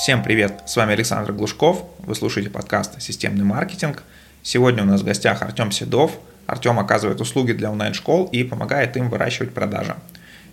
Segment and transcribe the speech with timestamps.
[0.00, 4.02] Всем привет, с вами Александр Глушков, вы слушаете подкаст «Системный маркетинг».
[4.42, 6.18] Сегодня у нас в гостях Артем Седов.
[6.46, 9.94] Артем оказывает услуги для онлайн-школ и помогает им выращивать продажи.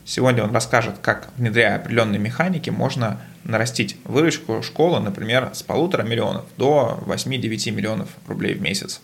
[0.03, 6.43] Сегодня он расскажет, как, внедряя определенные механики, можно нарастить выручку школы, например, с полутора миллионов
[6.57, 8.99] до 8-9 миллионов рублей в месяц.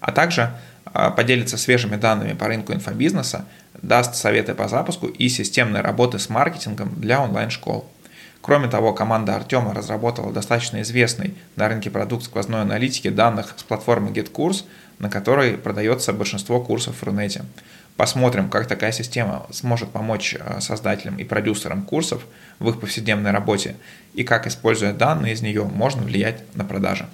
[0.00, 0.50] А также
[0.86, 3.44] а, поделится свежими данными по рынку инфобизнеса,
[3.82, 7.86] даст советы по запуску и системной работы с маркетингом для онлайн-школ.
[8.44, 14.10] Кроме того, команда Артема разработала достаточно известный на рынке продукт сквозной аналитики данных с платформы
[14.10, 14.64] GetCourse,
[14.98, 17.46] на которой продается большинство курсов в Рунете.
[17.96, 22.26] Посмотрим, как такая система сможет помочь э, создателям и продюсерам курсов
[22.58, 23.76] в их повседневной работе
[24.12, 27.06] и как, используя данные из нее, можно влиять на продажи.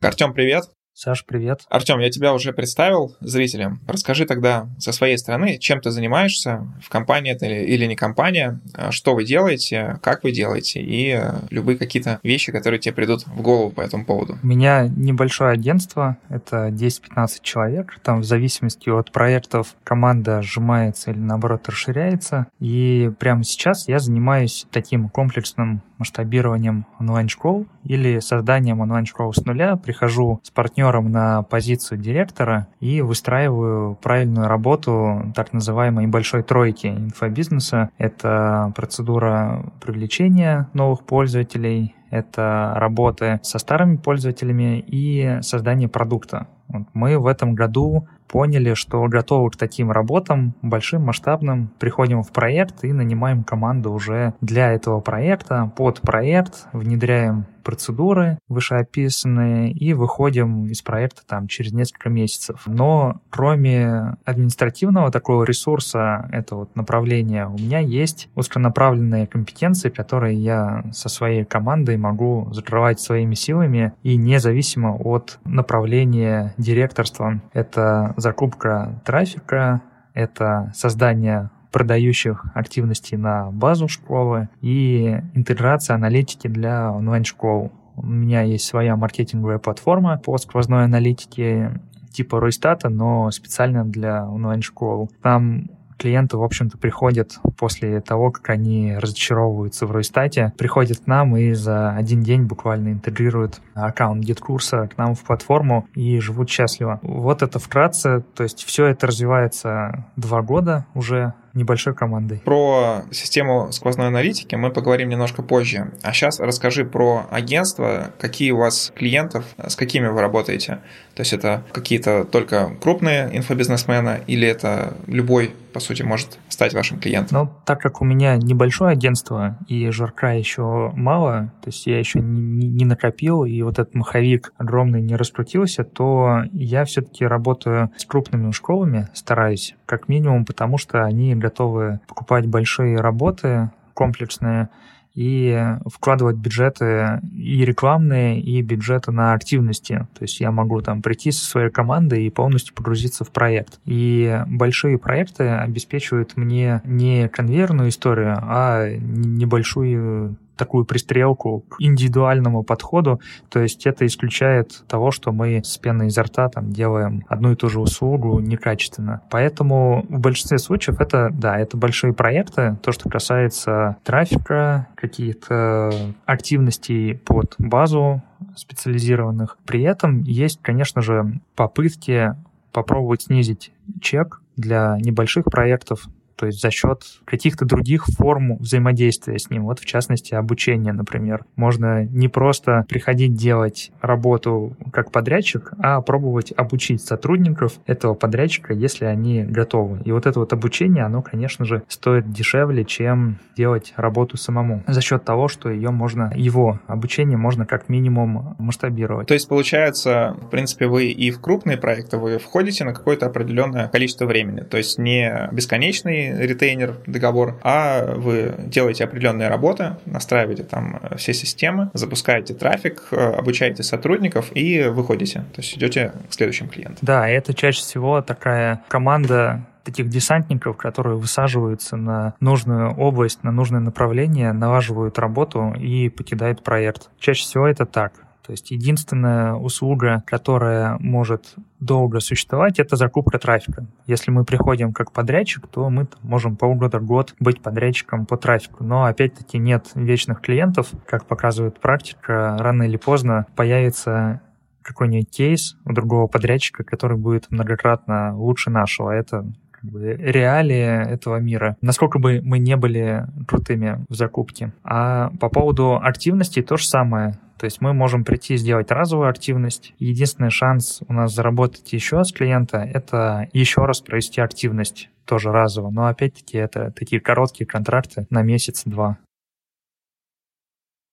[0.00, 0.64] Артем, привет!
[0.92, 1.62] Саш, привет.
[1.70, 3.80] Артем, я тебя уже представил зрителям.
[3.86, 8.60] Расскажи тогда со своей стороны, чем ты занимаешься, в компании это или, или не компания,
[8.74, 13.26] а что вы делаете, как вы делаете, и э, любые какие-то вещи, которые тебе придут
[13.26, 14.38] в голову по этому поводу.
[14.42, 17.98] У меня небольшое агентство, это 10-15 человек.
[18.02, 22.48] Там в зависимости от проектов команда сжимается или наоборот расширяется.
[22.58, 29.76] И прямо сейчас я занимаюсь таким комплексным масштабированием онлайн-школ или созданием онлайн-школ с нуля.
[29.76, 36.88] Прихожу с партнером партнером на позицию директора и выстраиваю правильную работу так называемой большой тройки
[36.88, 37.90] инфобизнеса.
[37.98, 46.48] Это процедура привлечения новых пользователей, это работы со старыми пользователями и создание продукта.
[46.92, 52.84] Мы в этом году поняли, что готовы к таким работам, большим, масштабным, приходим в проект
[52.84, 60.82] и нанимаем команду уже для этого проекта, под проект, внедряем процедуры вышеописанные и выходим из
[60.82, 62.62] проекта там через несколько месяцев.
[62.66, 70.84] Но кроме административного такого ресурса, это вот направление, у меня есть узконаправленные компетенции, которые я
[70.92, 77.40] со своей командой могу закрывать своими силами и независимо от направления директорства.
[77.52, 79.82] Это закупка трафика,
[80.14, 87.72] это создание продающих активностей на базу школы и интеграция аналитики для онлайн-школ.
[87.96, 91.80] У меня есть своя маркетинговая платформа по сквозной аналитике
[92.12, 95.10] типа Roistat а, но специально для онлайн-школ.
[95.22, 101.06] Там клиенты, в общем-то, приходят после того, как они разочаровываются в Roistat е, приходят к
[101.06, 106.18] нам и за один день буквально интегрируют аккаунт GetCourse а к нам в платформу и
[106.20, 106.98] живут счастливо.
[107.02, 112.40] Вот это вкратце, то есть все это развивается два года уже, небольшой командой.
[112.44, 115.92] Про систему сквозной аналитики мы поговорим немножко позже.
[116.02, 120.80] А сейчас расскажи про агентство, какие у вас клиентов, с какими вы работаете.
[121.14, 126.98] То есть это какие-то только крупные инфобизнесмены или это любой, по сути, может стать вашим
[126.98, 127.38] клиентом?
[127.38, 132.20] Ну, так как у меня небольшое агентство и жарка еще мало, то есть я еще
[132.20, 138.04] не, не накопил, и вот этот маховик огромный не раскрутился, то я все-таки работаю с
[138.04, 144.70] крупными школами, стараюсь, как минимум, потому что они готовы покупать большие работы комплексные
[145.14, 150.06] и вкладывать бюджеты и рекламные, и бюджеты на активности.
[150.18, 153.80] То есть я могу там прийти со своей командой и полностью погрузиться в проект.
[153.84, 163.18] И большие проекты обеспечивают мне не конвейерную историю, а небольшую такую пристрелку к индивидуальному подходу.
[163.48, 167.56] То есть это исключает того, что мы с пеной изо рта там делаем одну и
[167.56, 169.22] ту же услугу некачественно.
[169.30, 172.76] Поэтому в большинстве случаев это, да, это большие проекты.
[172.82, 175.90] То, что касается трафика, каких-то
[176.26, 178.22] активностей под базу
[178.54, 179.56] специализированных.
[179.64, 182.34] При этом есть, конечно же, попытки
[182.70, 186.06] попробовать снизить чек для небольших проектов,
[186.40, 189.64] то есть за счет каких-то других форм взаимодействия с ним.
[189.64, 191.44] Вот в частности обучение, например.
[191.54, 199.04] Можно не просто приходить делать работу как подрядчик, а пробовать обучить сотрудников этого подрядчика, если
[199.04, 200.00] они готовы.
[200.06, 204.82] И вот это вот обучение, оно, конечно же, стоит дешевле, чем делать работу самому.
[204.86, 209.28] За счет того, что ее можно, его обучение можно как минимум масштабировать.
[209.28, 213.88] То есть, получается, в принципе, вы и в крупные проекты вы входите на какое-то определенное
[213.88, 214.60] количество времени.
[214.60, 221.90] То есть не бесконечный ретейнер, договор, а вы делаете определенные работы, настраиваете там все системы,
[221.94, 225.40] запускаете трафик, обучаете сотрудников и выходите.
[225.54, 226.98] То есть идете к следующим клиентам.
[227.02, 233.80] Да, это чаще всего такая команда таких десантников, которые высаживаются на нужную область, на нужное
[233.80, 237.08] направление, налаживают работу и покидают проект.
[237.18, 238.12] Чаще всего это так.
[238.50, 243.86] То есть единственная услуга, которая может долго существовать, это закупка трафика.
[244.06, 248.82] Если мы приходим как подрядчик, то мы можем полгода-год быть подрядчиком по трафику.
[248.82, 250.88] Но опять-таки нет вечных клиентов.
[251.06, 254.40] Как показывает практика, рано или поздно появится
[254.82, 259.12] какой-нибудь кейс у другого подрядчика, который будет многократно лучше нашего.
[259.12, 259.46] Это
[259.80, 264.72] как бы, реалии этого мира, насколько бы мы не были крутыми в закупке.
[264.84, 267.38] А по поводу активности то же самое.
[267.58, 269.92] То есть мы можем прийти и сделать разовую активность.
[269.98, 275.90] Единственный шанс у нас заработать еще с клиента— это еще раз провести активность тоже разово.
[275.90, 279.18] Но опять-таки это такие короткие контракты на месяц-два.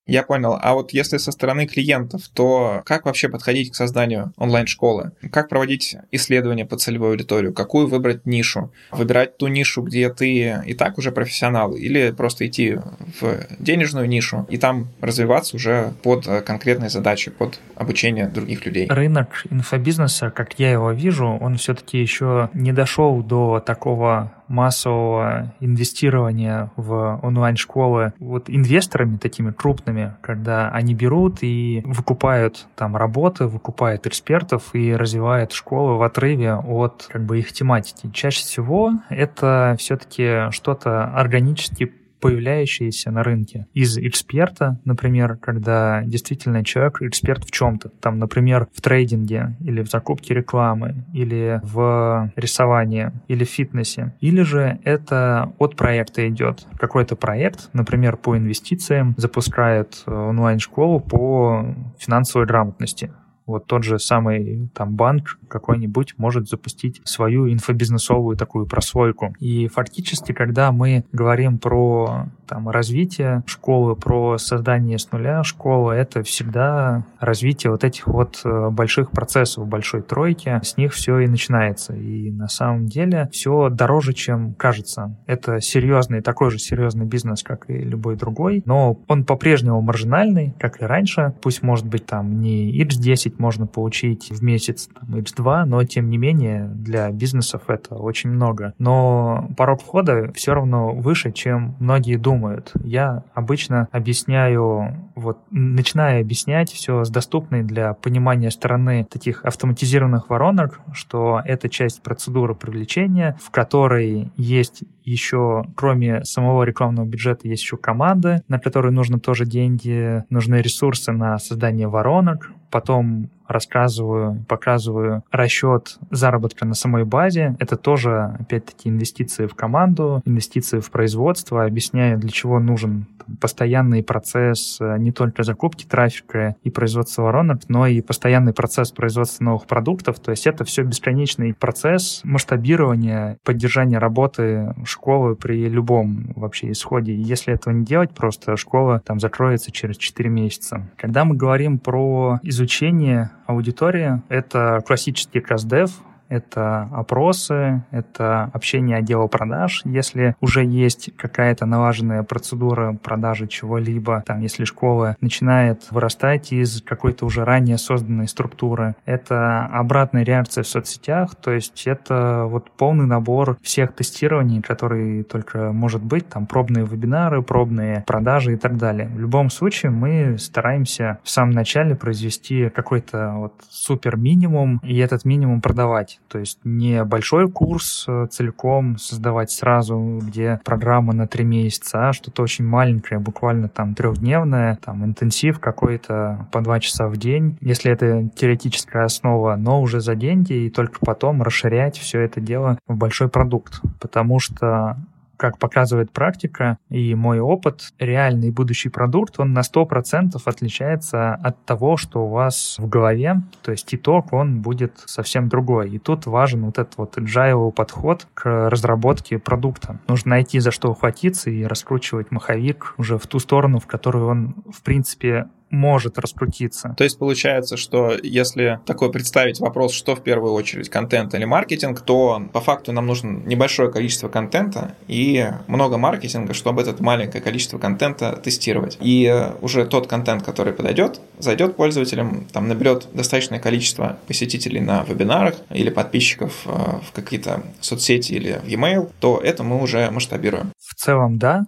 [0.07, 0.57] Я понял.
[0.59, 5.12] А вот если со стороны клиентов, то как вообще подходить к созданию онлайн-школы?
[5.31, 7.54] Как проводить исследования по целевой аудиторию?
[7.54, 8.71] Какую выбрать нишу?
[8.92, 11.75] Выбирать ту нишу, где ты и так уже профессионал?
[11.75, 12.80] Или просто идти
[13.21, 18.88] в денежную нишу и там развиваться уже под конкретные задачи, под обучение других людей?
[18.88, 26.72] Рынок инфобизнеса, как я его вижу, он все-таки еще не дошел до такого массового инвестирования
[26.76, 34.74] в онлайн-школы вот инвесторами такими крупными, когда они берут и выкупают там работы, выкупают экспертов
[34.74, 38.10] и развивают школы в отрыве от как бы их тематики.
[38.14, 47.02] Чаще всего это все-таки что-то органически появляющиеся на рынке из эксперта, например, когда действительно человек
[47.02, 53.44] эксперт в чем-то, там, например, в трейдинге или в закупке рекламы, или в рисовании, или
[53.44, 54.14] в фитнесе.
[54.19, 56.66] Или же это от проекта идет.
[56.80, 63.12] Какой-то проект, например, по инвестициям, запускает э, онлайн-школу по финансовой грамотности
[63.48, 69.34] вот тот же самый там банк какой-нибудь может запустить свою инфобизнесовую такую прослойку.
[69.40, 76.24] И фактически, когда мы говорим про там, развитие школы, про создание с нуля школы, это
[76.24, 80.60] всегда развитие вот этих вот э, больших процессов, большой тройки.
[80.64, 81.96] С них все и начинается.
[81.96, 85.18] И на самом деле все дороже, чем кажется.
[85.26, 90.82] Это серьезный, такой же серьезный бизнес, как и любой другой, но он по-прежнему маржинальный, как
[90.82, 91.34] и раньше.
[91.42, 96.18] Пусть может быть там не X10 можно получить в месяц там, X2, но тем не
[96.18, 98.74] менее для бизнесов это очень много.
[98.78, 102.72] Но порог входа все равно выше, чем многие думают.
[102.84, 110.80] Я обычно объясняю, вот начинаю объяснять все с доступной для понимания стороны таких автоматизированных воронок,
[110.94, 117.78] что это часть процедуры привлечения, в которой есть еще, кроме самого рекламного бюджета, есть еще
[117.78, 125.98] команды, на которые нужно тоже деньги, нужны ресурсы на создание воронок, потом рассказываю, показываю расчет
[126.12, 127.56] заработка на самой базе.
[127.60, 131.64] Это тоже, опять-таки, инвестиции в команду, инвестиции в производство.
[131.64, 133.08] Объясняю, для чего нужен
[133.40, 139.44] постоянный процесс э, не только закупки трафика и производства воронок, но и постоянный процесс производства
[139.44, 140.20] новых продуктов.
[140.20, 147.16] То есть это все бесконечный процесс масштабирования, поддержания работы школы при любом вообще исходе.
[147.16, 150.90] Если этого не делать, просто школа там закроется через 4 месяца.
[150.98, 155.92] Когда мы говорим про изучение аудитории, это классический CastDev,
[156.30, 159.82] это опросы, это общение отдела продаж.
[159.86, 167.26] Если уже есть какая-то налаженная процедура продажи чего-либо, там, если школа начинает вырастать из какой-то
[167.26, 173.58] уже ранее созданной структуры, это обратная реакция в соцсетях, то есть это вот полный набор
[173.62, 179.07] всех тестирований, которые только может быть, там пробные вебинары, пробные продажи и так далее.
[179.07, 185.26] В любом случае мы стараемся в самом начале произвести какой-то вот супер минимум и этот
[185.26, 186.17] минимум продавать.
[186.28, 192.14] То есть не большой курс э, целиком создавать сразу, где программа на три месяца, а
[192.14, 197.92] что-то очень маленькое, буквально там трехдневное, там интенсив какой-то по два часа в день, если
[197.92, 202.97] это теоретическая основа, но уже за деньги и только потом расширять все это дело в
[202.97, 203.81] большой продукт.
[204.00, 204.97] Потому что
[205.38, 211.98] как показывает практика и мой опыт, реальный будущий продукт, он на 100% отличается от того,
[211.98, 215.92] что у вас в голове, то есть итог, он будет совсем другой.
[215.92, 220.00] И тут важен вот этот вот agile подход к разработке продукта.
[220.08, 224.56] Нужно найти, за что ухватиться и раскручивать маховик уже в ту сторону, в которую он,
[224.72, 226.94] в принципе, может раскрутиться.
[226.97, 232.02] То есть получается, что если такой представить вопрос, что в первую очередь, контент или маркетинг,
[232.02, 237.78] то по факту нам нужно небольшое количество контента и много маркетинга, чтобы это маленькое количество
[237.78, 238.97] контента тестировать.
[239.02, 245.56] И уже тот контент, который подойдет, зайдет пользователям, там наберет достаточное количество посетителей на вебинарах
[245.69, 250.71] или подписчиков э, в какие-то соцсети или в e-mail, то это мы уже масштабируем.
[250.80, 251.66] В целом, да,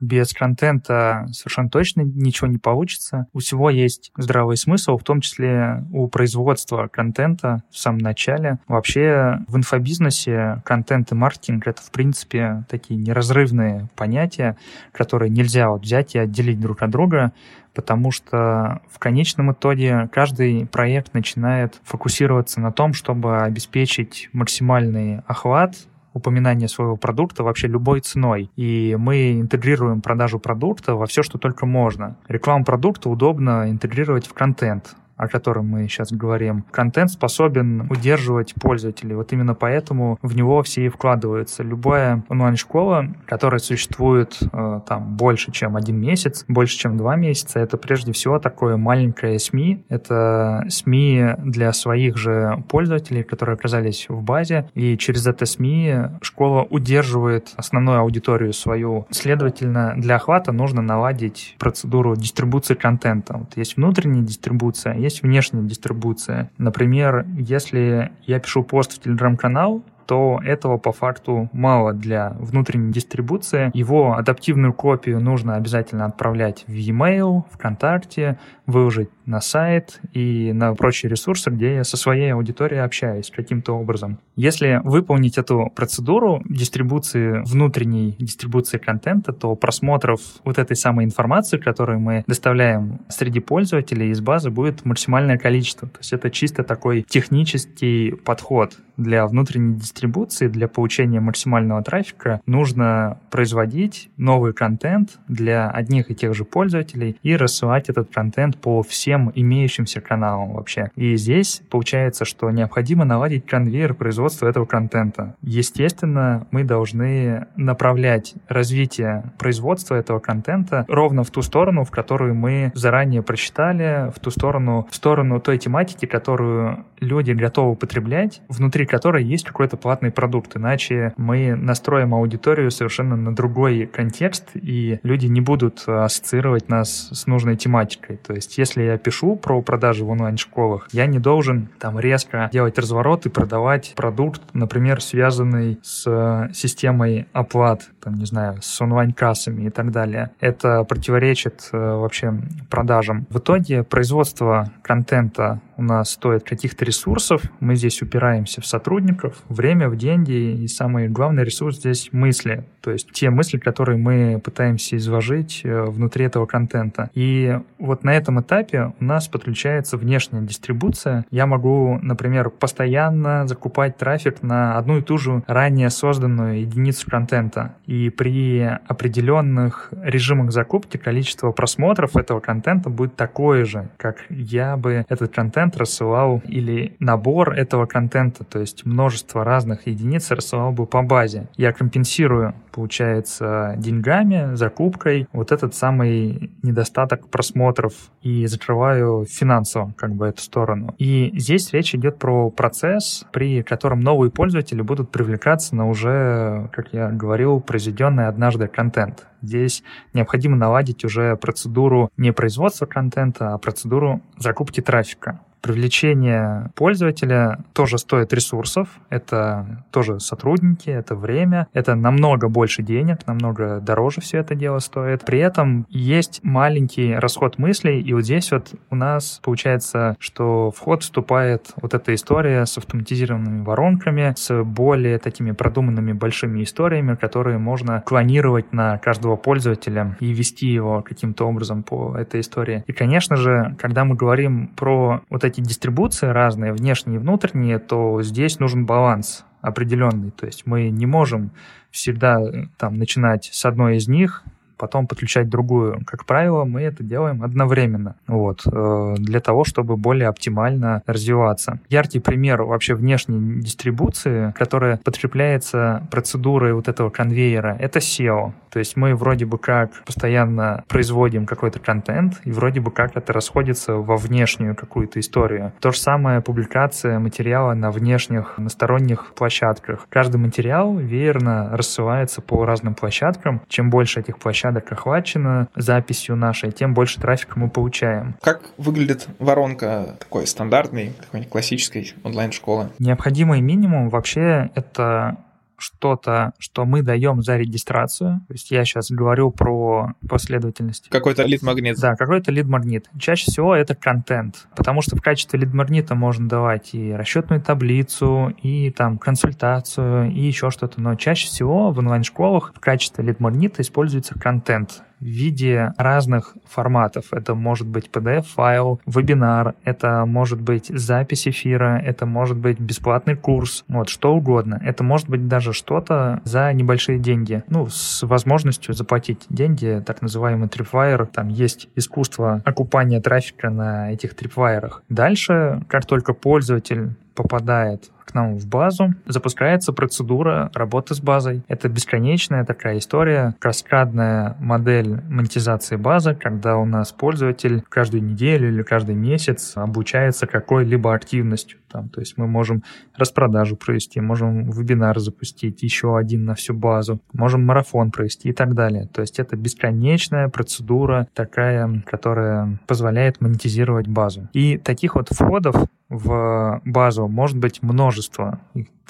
[0.00, 3.26] Без контента совершенно точно ничего не получится.
[3.32, 8.58] У всего есть здравый смысл, в том числе у производства контента в самом начале.
[8.66, 14.56] Вообще в инфобизнесе контент и маркетинг— это, в принципе, такие неразрывные понятия,
[14.92, 17.32] которые нельзя вот взять и отделить друг от друга
[17.72, 25.76] потому что в конечном итоге каждый проект начинает фокусироваться на том, чтобы обеспечить максимальный охват
[26.12, 28.50] упоминание своего продукта вообще любой ценой.
[28.56, 32.16] И мы интегрируем продажу продукта во все, что только можно.
[32.28, 39.14] Рекламу продукта удобно интегрировать в контент о котором мы сейчас говорим, контент способен удерживать пользователей.
[39.14, 41.62] Вот именно поэтому в него все и вкладываются.
[41.62, 47.76] Любая онлайн-школа, которая существует э, там больше, чем один месяц, больше, чем два месяца, это
[47.76, 49.84] прежде всего такое маленькое СМИ.
[49.90, 56.62] Это СМИ для своих же пользователей, которые оказались в базе, и через это СМИ школа
[56.62, 59.06] удерживает основную аудиторию свою.
[59.10, 63.36] Следовательно, для охвата нужно наладить процедуру дистрибуции контента.
[63.36, 66.50] Вот есть внутренняя дистрибуция, есть есть внешняя дистрибуция.
[66.56, 73.70] Например, если я пишу пост в телеграм-канал, то этого по факту мало для внутренней дистрибуции.
[73.74, 78.36] Его адаптивную копию нужно обязательно отправлять в e-mail, ВКонтакте,
[78.66, 84.18] выложить на сайт и на прочие ресурсы, где я со своей аудиторией общаюсь каким-то образом.
[84.36, 92.00] Если выполнить эту процедуру дистрибуции, внутренней дистрибуции контента, то просмотров вот этой самой информации, которую
[92.00, 95.88] мы доставляем среди пользователей из базы, будет максимальное количество.
[95.88, 103.18] То есть это чисто такой технический подход для внутренней дистрибуции, для получения максимального трафика нужно
[103.30, 109.19] производить новый контент для одних и тех же пользователей и рассылать этот контент по всем
[109.34, 110.90] имеющимся каналам вообще.
[110.96, 115.34] И здесь получается, что необходимо наладить конвейер производства этого контента.
[115.42, 122.72] Естественно, мы должны направлять развитие производства этого контента ровно в ту сторону, в которую мы
[122.74, 129.24] заранее прочитали, в ту сторону, в сторону той тематики, которую люди готовы потреблять, внутри которой
[129.24, 130.56] есть какой-то платный продукт.
[130.56, 137.26] Иначе мы настроим аудиторию совершенно на другой контекст, и люди не будут ассоциировать нас с
[137.26, 138.16] нужной тематикой.
[138.16, 142.78] То есть, если я пишу про продажи в онлайн-школах, я не должен там резко делать
[142.78, 149.70] разворот и продавать продукт, например, связанный с системой оплат, там, не знаю, с онлайн-кассами и
[149.70, 150.30] так далее.
[150.40, 152.34] Это противоречит э, вообще
[152.68, 153.26] продажам.
[153.30, 159.88] В итоге производство контента у нас стоит каких-то ресурсов, мы здесь упираемся в сотрудников, время
[159.88, 164.96] в деньги, и самый главный ресурс здесь мысли, то есть те мысли, которые мы пытаемся
[164.98, 167.10] изложить э, внутри этого контента.
[167.14, 171.24] И вот на этом этапе у нас подключается внешняя дистрибуция.
[171.30, 177.74] Я могу, например, постоянно закупать трафик на одну и ту же ранее созданную единицу контента.
[177.90, 185.04] И при определенных режимах закупки количество просмотров этого контента будет такое же, как я бы
[185.08, 191.02] этот контент рассылал или набор этого контента, то есть множество разных единиц рассылал бы по
[191.02, 191.48] базе.
[191.56, 200.26] Я компенсирую, получается, деньгами, закупкой вот этот самый недостаток просмотров и закрываю финансово как бы
[200.26, 200.94] эту сторону.
[200.98, 206.92] И здесь речь идет про процесс, при котором новые пользователи будут привлекаться на уже, как
[206.92, 209.26] я говорил, произведенный однажды контент.
[209.40, 209.82] Здесь
[210.12, 215.40] необходимо наладить уже процедуру не производства контента, а процедуру закупки трафика.
[215.60, 223.80] Привлечение пользователя тоже стоит ресурсов, это тоже сотрудники, это время, это намного больше денег, намного
[223.80, 225.24] дороже все это дело стоит.
[225.24, 230.78] При этом есть маленький расход мыслей, и вот здесь вот у нас получается, что в
[230.78, 237.58] ход вступает вот эта история с автоматизированными воронками, с более такими продуманными большими историями, которые
[237.58, 242.84] можно клонировать на каждого пользователя и вести его каким-то образом по этой истории.
[242.86, 248.22] И, конечно же, когда мы говорим про вот эти дистрибуции разные, внешние и внутренние, то
[248.22, 250.30] здесь нужен баланс определенный.
[250.30, 251.52] То есть мы не можем
[251.90, 254.44] всегда э, там начинать с одной из них,
[254.80, 256.00] потом подключать другую.
[256.06, 261.78] Как правило, мы это делаем одновременно, вот, э, для того, чтобы более оптимально развиваться.
[261.88, 268.52] Яркий пример вообще внешней дистрибуции, которая подкрепляется процедурой вот этого конвейера, это SEO.
[268.70, 273.32] То есть мы вроде бы как постоянно производим какой-то контент, и вроде бы как это
[273.32, 275.72] расходится во внешнюю какую-то историю.
[275.80, 280.06] То же самое публикация материала на внешних, на сторонних площадках.
[280.08, 283.60] Каждый материал веерно рассылается по разным площадкам.
[283.68, 288.36] Чем больше этих площадок порядок охвачено записью нашей, тем больше трафика мы получаем.
[288.40, 292.90] Как выглядит воронка такой стандартной, какой-нибудь классической онлайн-школы?
[292.98, 295.38] Необходимый минимум вообще это
[295.80, 298.42] что-то, что мы даем за регистрацию.
[298.46, 301.08] То есть я сейчас говорю про последовательность.
[301.08, 301.96] Какой-то лид-магнит.
[301.98, 303.08] Да, какой-то лид-магнит.
[303.18, 308.90] Чаще всего это контент, потому что в качестве лид-магнита можно давать и расчетную таблицу, и
[308.90, 311.00] там консультацию, и еще что-то.
[311.00, 317.32] Но чаще всего в онлайн-школах в качестве лид-магнита используется контент в виде разных форматов.
[317.32, 323.84] Это может быть PDF-файл, вебинар, это может быть запись эфира, это может быть бесплатный курс,
[323.88, 324.80] вот что угодно.
[324.84, 330.68] Это может быть даже что-то за небольшие деньги, ну, с возможностью заплатить деньги, так называемый
[330.68, 331.26] tripwire.
[331.26, 335.02] Там есть искусство окупания трафика на этих трипвайерах.
[335.08, 341.62] Дальше, как только пользователь попадает к нам в базу, запускается процедура работы с базой.
[341.68, 348.82] Это бесконечная такая история, каскадная модель монетизации базы, когда у нас пользователь каждую неделю или
[348.82, 351.78] каждый месяц обучается какой-либо активностью.
[351.90, 352.82] Там, то есть мы можем
[353.16, 358.74] распродажу провести, можем вебинар запустить, еще один на всю базу, можем марафон провести и так
[358.74, 359.08] далее.
[359.12, 364.48] То есть это бесконечная процедура такая, которая позволяет монетизировать базу.
[364.52, 365.76] И таких вот входов
[366.10, 368.60] в базу может быть множество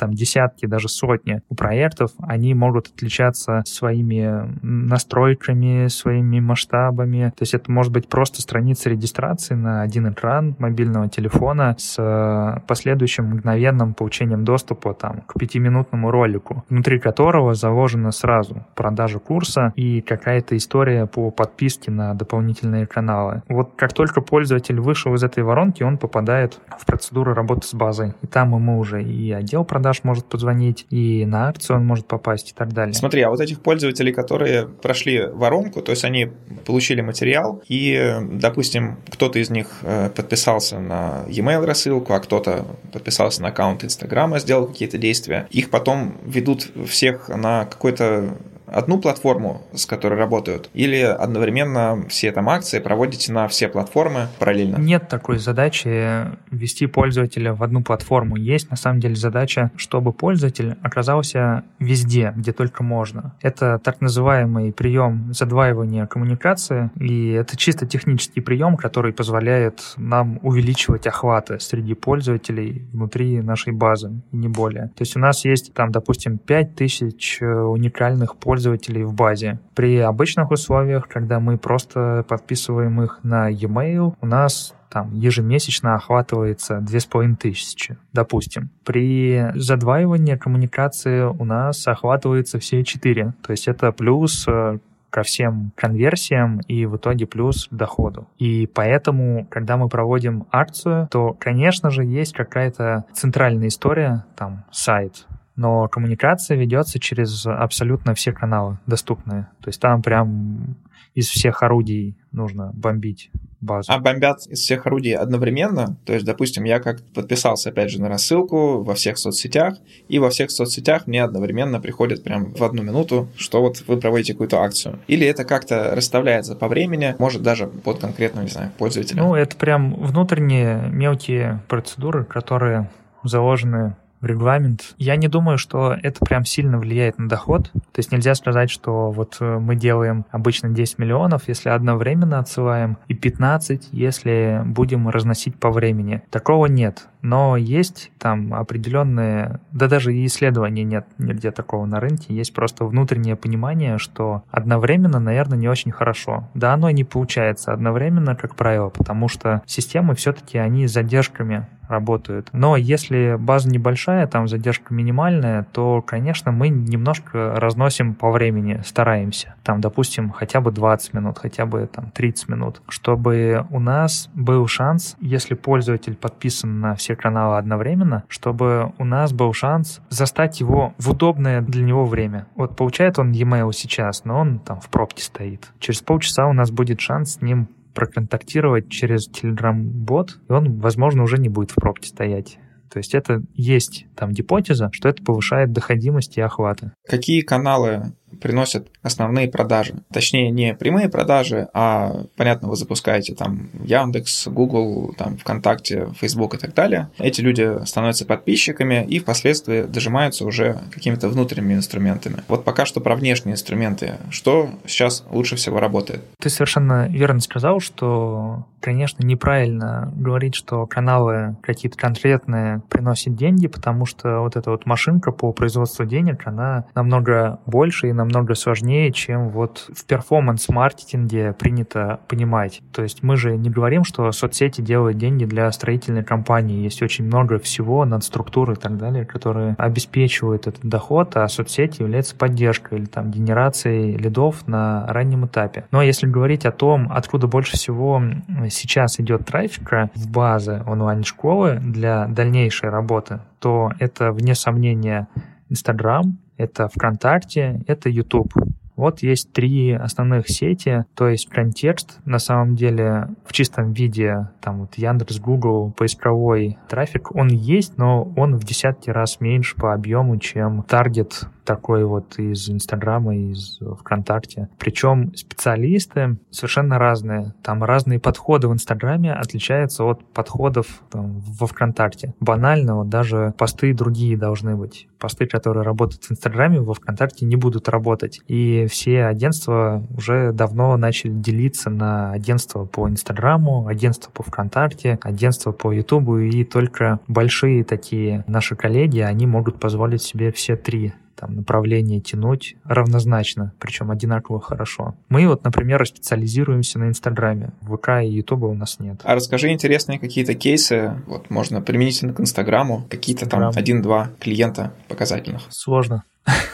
[0.01, 7.33] там десятки, даже сотни у проектов, они могут отличаться своими настройками, своими масштабами.
[7.37, 12.61] То есть это может быть просто страница регистрации на один экран мобильного телефона с э,
[12.67, 20.01] последующим мгновенным получением доступа там, к пятиминутному ролику, внутри которого заложена сразу продажа курса и
[20.01, 23.43] какая-то история по подписке на дополнительные каналы.
[23.49, 28.15] Вот как только пользователь вышел из этой воронки, он попадает в процедуру работы с базой.
[28.23, 32.07] И там ему уже и отдел продаж продаж может позвонить, и на акцию он может
[32.07, 32.95] попасть и так далее.
[32.95, 36.31] Смотри, а вот этих пользователей, которые прошли воронку, то есть они
[36.65, 43.43] получили материал, и, допустим, кто-то из них э, подписался на e-mail рассылку, а кто-то подписался
[43.43, 48.37] на аккаунт Инстаграма, сделал какие-то действия, их потом ведут всех на какой-то
[48.73, 54.77] одну платформу, с которой работают, или одновременно все там акции проводите на все платформы параллельно?
[54.77, 58.37] Нет такой задачи ввести пользователя в одну платформу.
[58.37, 63.35] Есть на самом деле задача, чтобы пользователь оказался везде, где только можно.
[63.41, 71.07] Это так называемый прием задваивания коммуникации, и это чисто технический прием, который позволяет нам увеличивать
[71.07, 74.89] охваты среди пользователей внутри нашей базы, и не более.
[74.89, 79.59] То есть у нас есть там, допустим, 5000 уникальных пользователей, пользователей в базе.
[79.75, 86.81] При обычных условиях, когда мы просто подписываем их на e-mail, у нас там ежемесячно охватывается
[86.81, 88.71] 2500, допустим.
[88.85, 93.35] При задваивании коммуникации у нас охватывается все 4.
[93.47, 98.29] То есть это плюс э, ко всем конверсиям и в итоге плюс доходу.
[98.39, 105.27] И поэтому, когда мы проводим акцию, то, конечно же, есть какая-то центральная история, там, сайт,
[105.61, 109.43] но коммуникация ведется через абсолютно все каналы доступные.
[109.61, 110.79] То есть там прям
[111.15, 113.93] из всех орудий нужно бомбить базу.
[113.93, 115.99] А бомбят из всех орудий одновременно?
[116.07, 119.75] То есть, допустим, я как подписался, опять же, на рассылку во всех соцсетях,
[120.09, 124.33] и во всех соцсетях мне одновременно приходит прям в одну минуту, что вот вы проводите
[124.33, 124.99] какую-то акцию.
[125.09, 129.23] Или это как-то расставляется по времени, может даже под конкретного, не знаю, пользователя?
[129.23, 132.89] Ну, это прям внутренние мелкие процедуры, которые
[133.25, 134.95] заложены регламент.
[134.99, 137.71] Я не думаю, что это прям сильно влияет на доход.
[137.73, 142.99] То есть нельзя сказать, что вот э, мы делаем обычно 10 миллионов, если одновременно отсылаем,
[143.09, 146.23] и 15, если будем разносить по времени.
[146.31, 147.09] Такого нет.
[147.23, 152.85] Но есть там определенные, да даже и исследований нет нигде такого на рынке, есть просто
[152.85, 156.49] внутреннее понимание, что одновременно, наверное, не очень хорошо.
[156.55, 162.49] Да, оно не получается одновременно, как правило, потому что системы все-таки они с задержками работают.
[162.53, 169.55] Но если база небольшая, там задержка минимальная, то, конечно, мы немножко разносим по времени, стараемся.
[169.65, 174.67] Там, допустим, хотя бы 20 минут, хотя бы там 30 минут, чтобы у нас был
[174.69, 180.95] шанс, если пользователь подписан на все каналы одновременно, чтобы у нас был шанс застать его
[180.99, 182.47] в удобное для него время.
[182.57, 185.71] Вот получает он e-mail сейчас, но он там в пробке стоит.
[185.79, 191.39] Через полчаса у нас будет шанс с ним проконтактировать через Telegram-бот, и он, возможно, уже
[191.39, 192.59] не будет в пробке стоять.
[192.93, 196.93] То есть это есть там гипотеза, что это повышает доходимость и охваты.
[197.07, 199.95] Какие каналы приносят основные продажи.
[200.13, 206.59] Точнее, не прямые продажи, а, понятно, вы запускаете там Яндекс, Google, там ВКонтакте, Facebook и
[206.59, 207.11] так далее.
[207.19, 212.43] Эти люди становятся подписчиками и впоследствии дожимаются уже какими-то внутренними инструментами.
[212.49, 214.15] Вот пока что про внешние инструменты.
[214.31, 216.23] Что сейчас лучше всего работает?
[216.41, 224.07] Ты совершенно верно сказал, что, конечно, неправильно говорить, что каналы какие-то конкретные приносят деньги, потому
[224.07, 229.49] что вот эта вот машинка по производству денег, она намного больше и намного сложнее, чем
[229.51, 232.83] вот в перформанс-маркетинге принято понимать.
[232.93, 236.83] То есть мы же не говорим, что соцсети делают деньги для строительной компании.
[236.83, 242.37] Есть очень много всего, надструктуры и так далее, которые обеспечивают этот доход, а соцсети являются
[242.37, 245.85] поддержкой или там генерацией лидов на раннем этапе.
[245.91, 248.23] Но если говорить о том, откуда больше всего
[248.71, 255.29] сейчас идет трафика в базы онлайн-школы для дальнейшей работы, то это, вне сомнения,
[255.69, 258.53] Инстаграм, это ВКонтакте, это YouTube.
[258.97, 264.81] Вот есть три основных сети, то есть контекст на самом деле в чистом виде, там
[264.81, 270.37] вот Яндекс, Google, поисковой трафик, он есть, но он в десятки раз меньше по объему,
[270.37, 274.69] чем таргет такой вот из Инстаграма, из ВКонтакте.
[274.77, 277.55] Причем специалисты совершенно разные.
[277.63, 282.35] Там разные подходы в Инстаграме отличаются от подходов там, во ВКонтакте.
[282.41, 285.07] Банально, вот даже посты другие должны быть.
[285.21, 288.41] Посты, которые работают в Инстаграме, во ВКонтакте не будут работать.
[288.49, 295.71] И все агентства уже давно начали делиться на агентства по Инстаграму, агентства по ВКонтакте, агентства
[295.71, 301.57] по Ютубу, и только большие такие наши коллеги, они могут позволить себе все три там,
[301.57, 305.15] направление тянуть равнозначно, причем одинаково хорошо.
[305.29, 307.71] Мы вот, например, специализируемся на Инстаграме.
[307.83, 309.21] ВК и Ютуба у нас нет.
[309.25, 315.63] А расскажи интересные какие-то кейсы, вот можно применительно к Инстаграму, какие-то там один-два клиента показательных.
[315.71, 316.25] Сложно.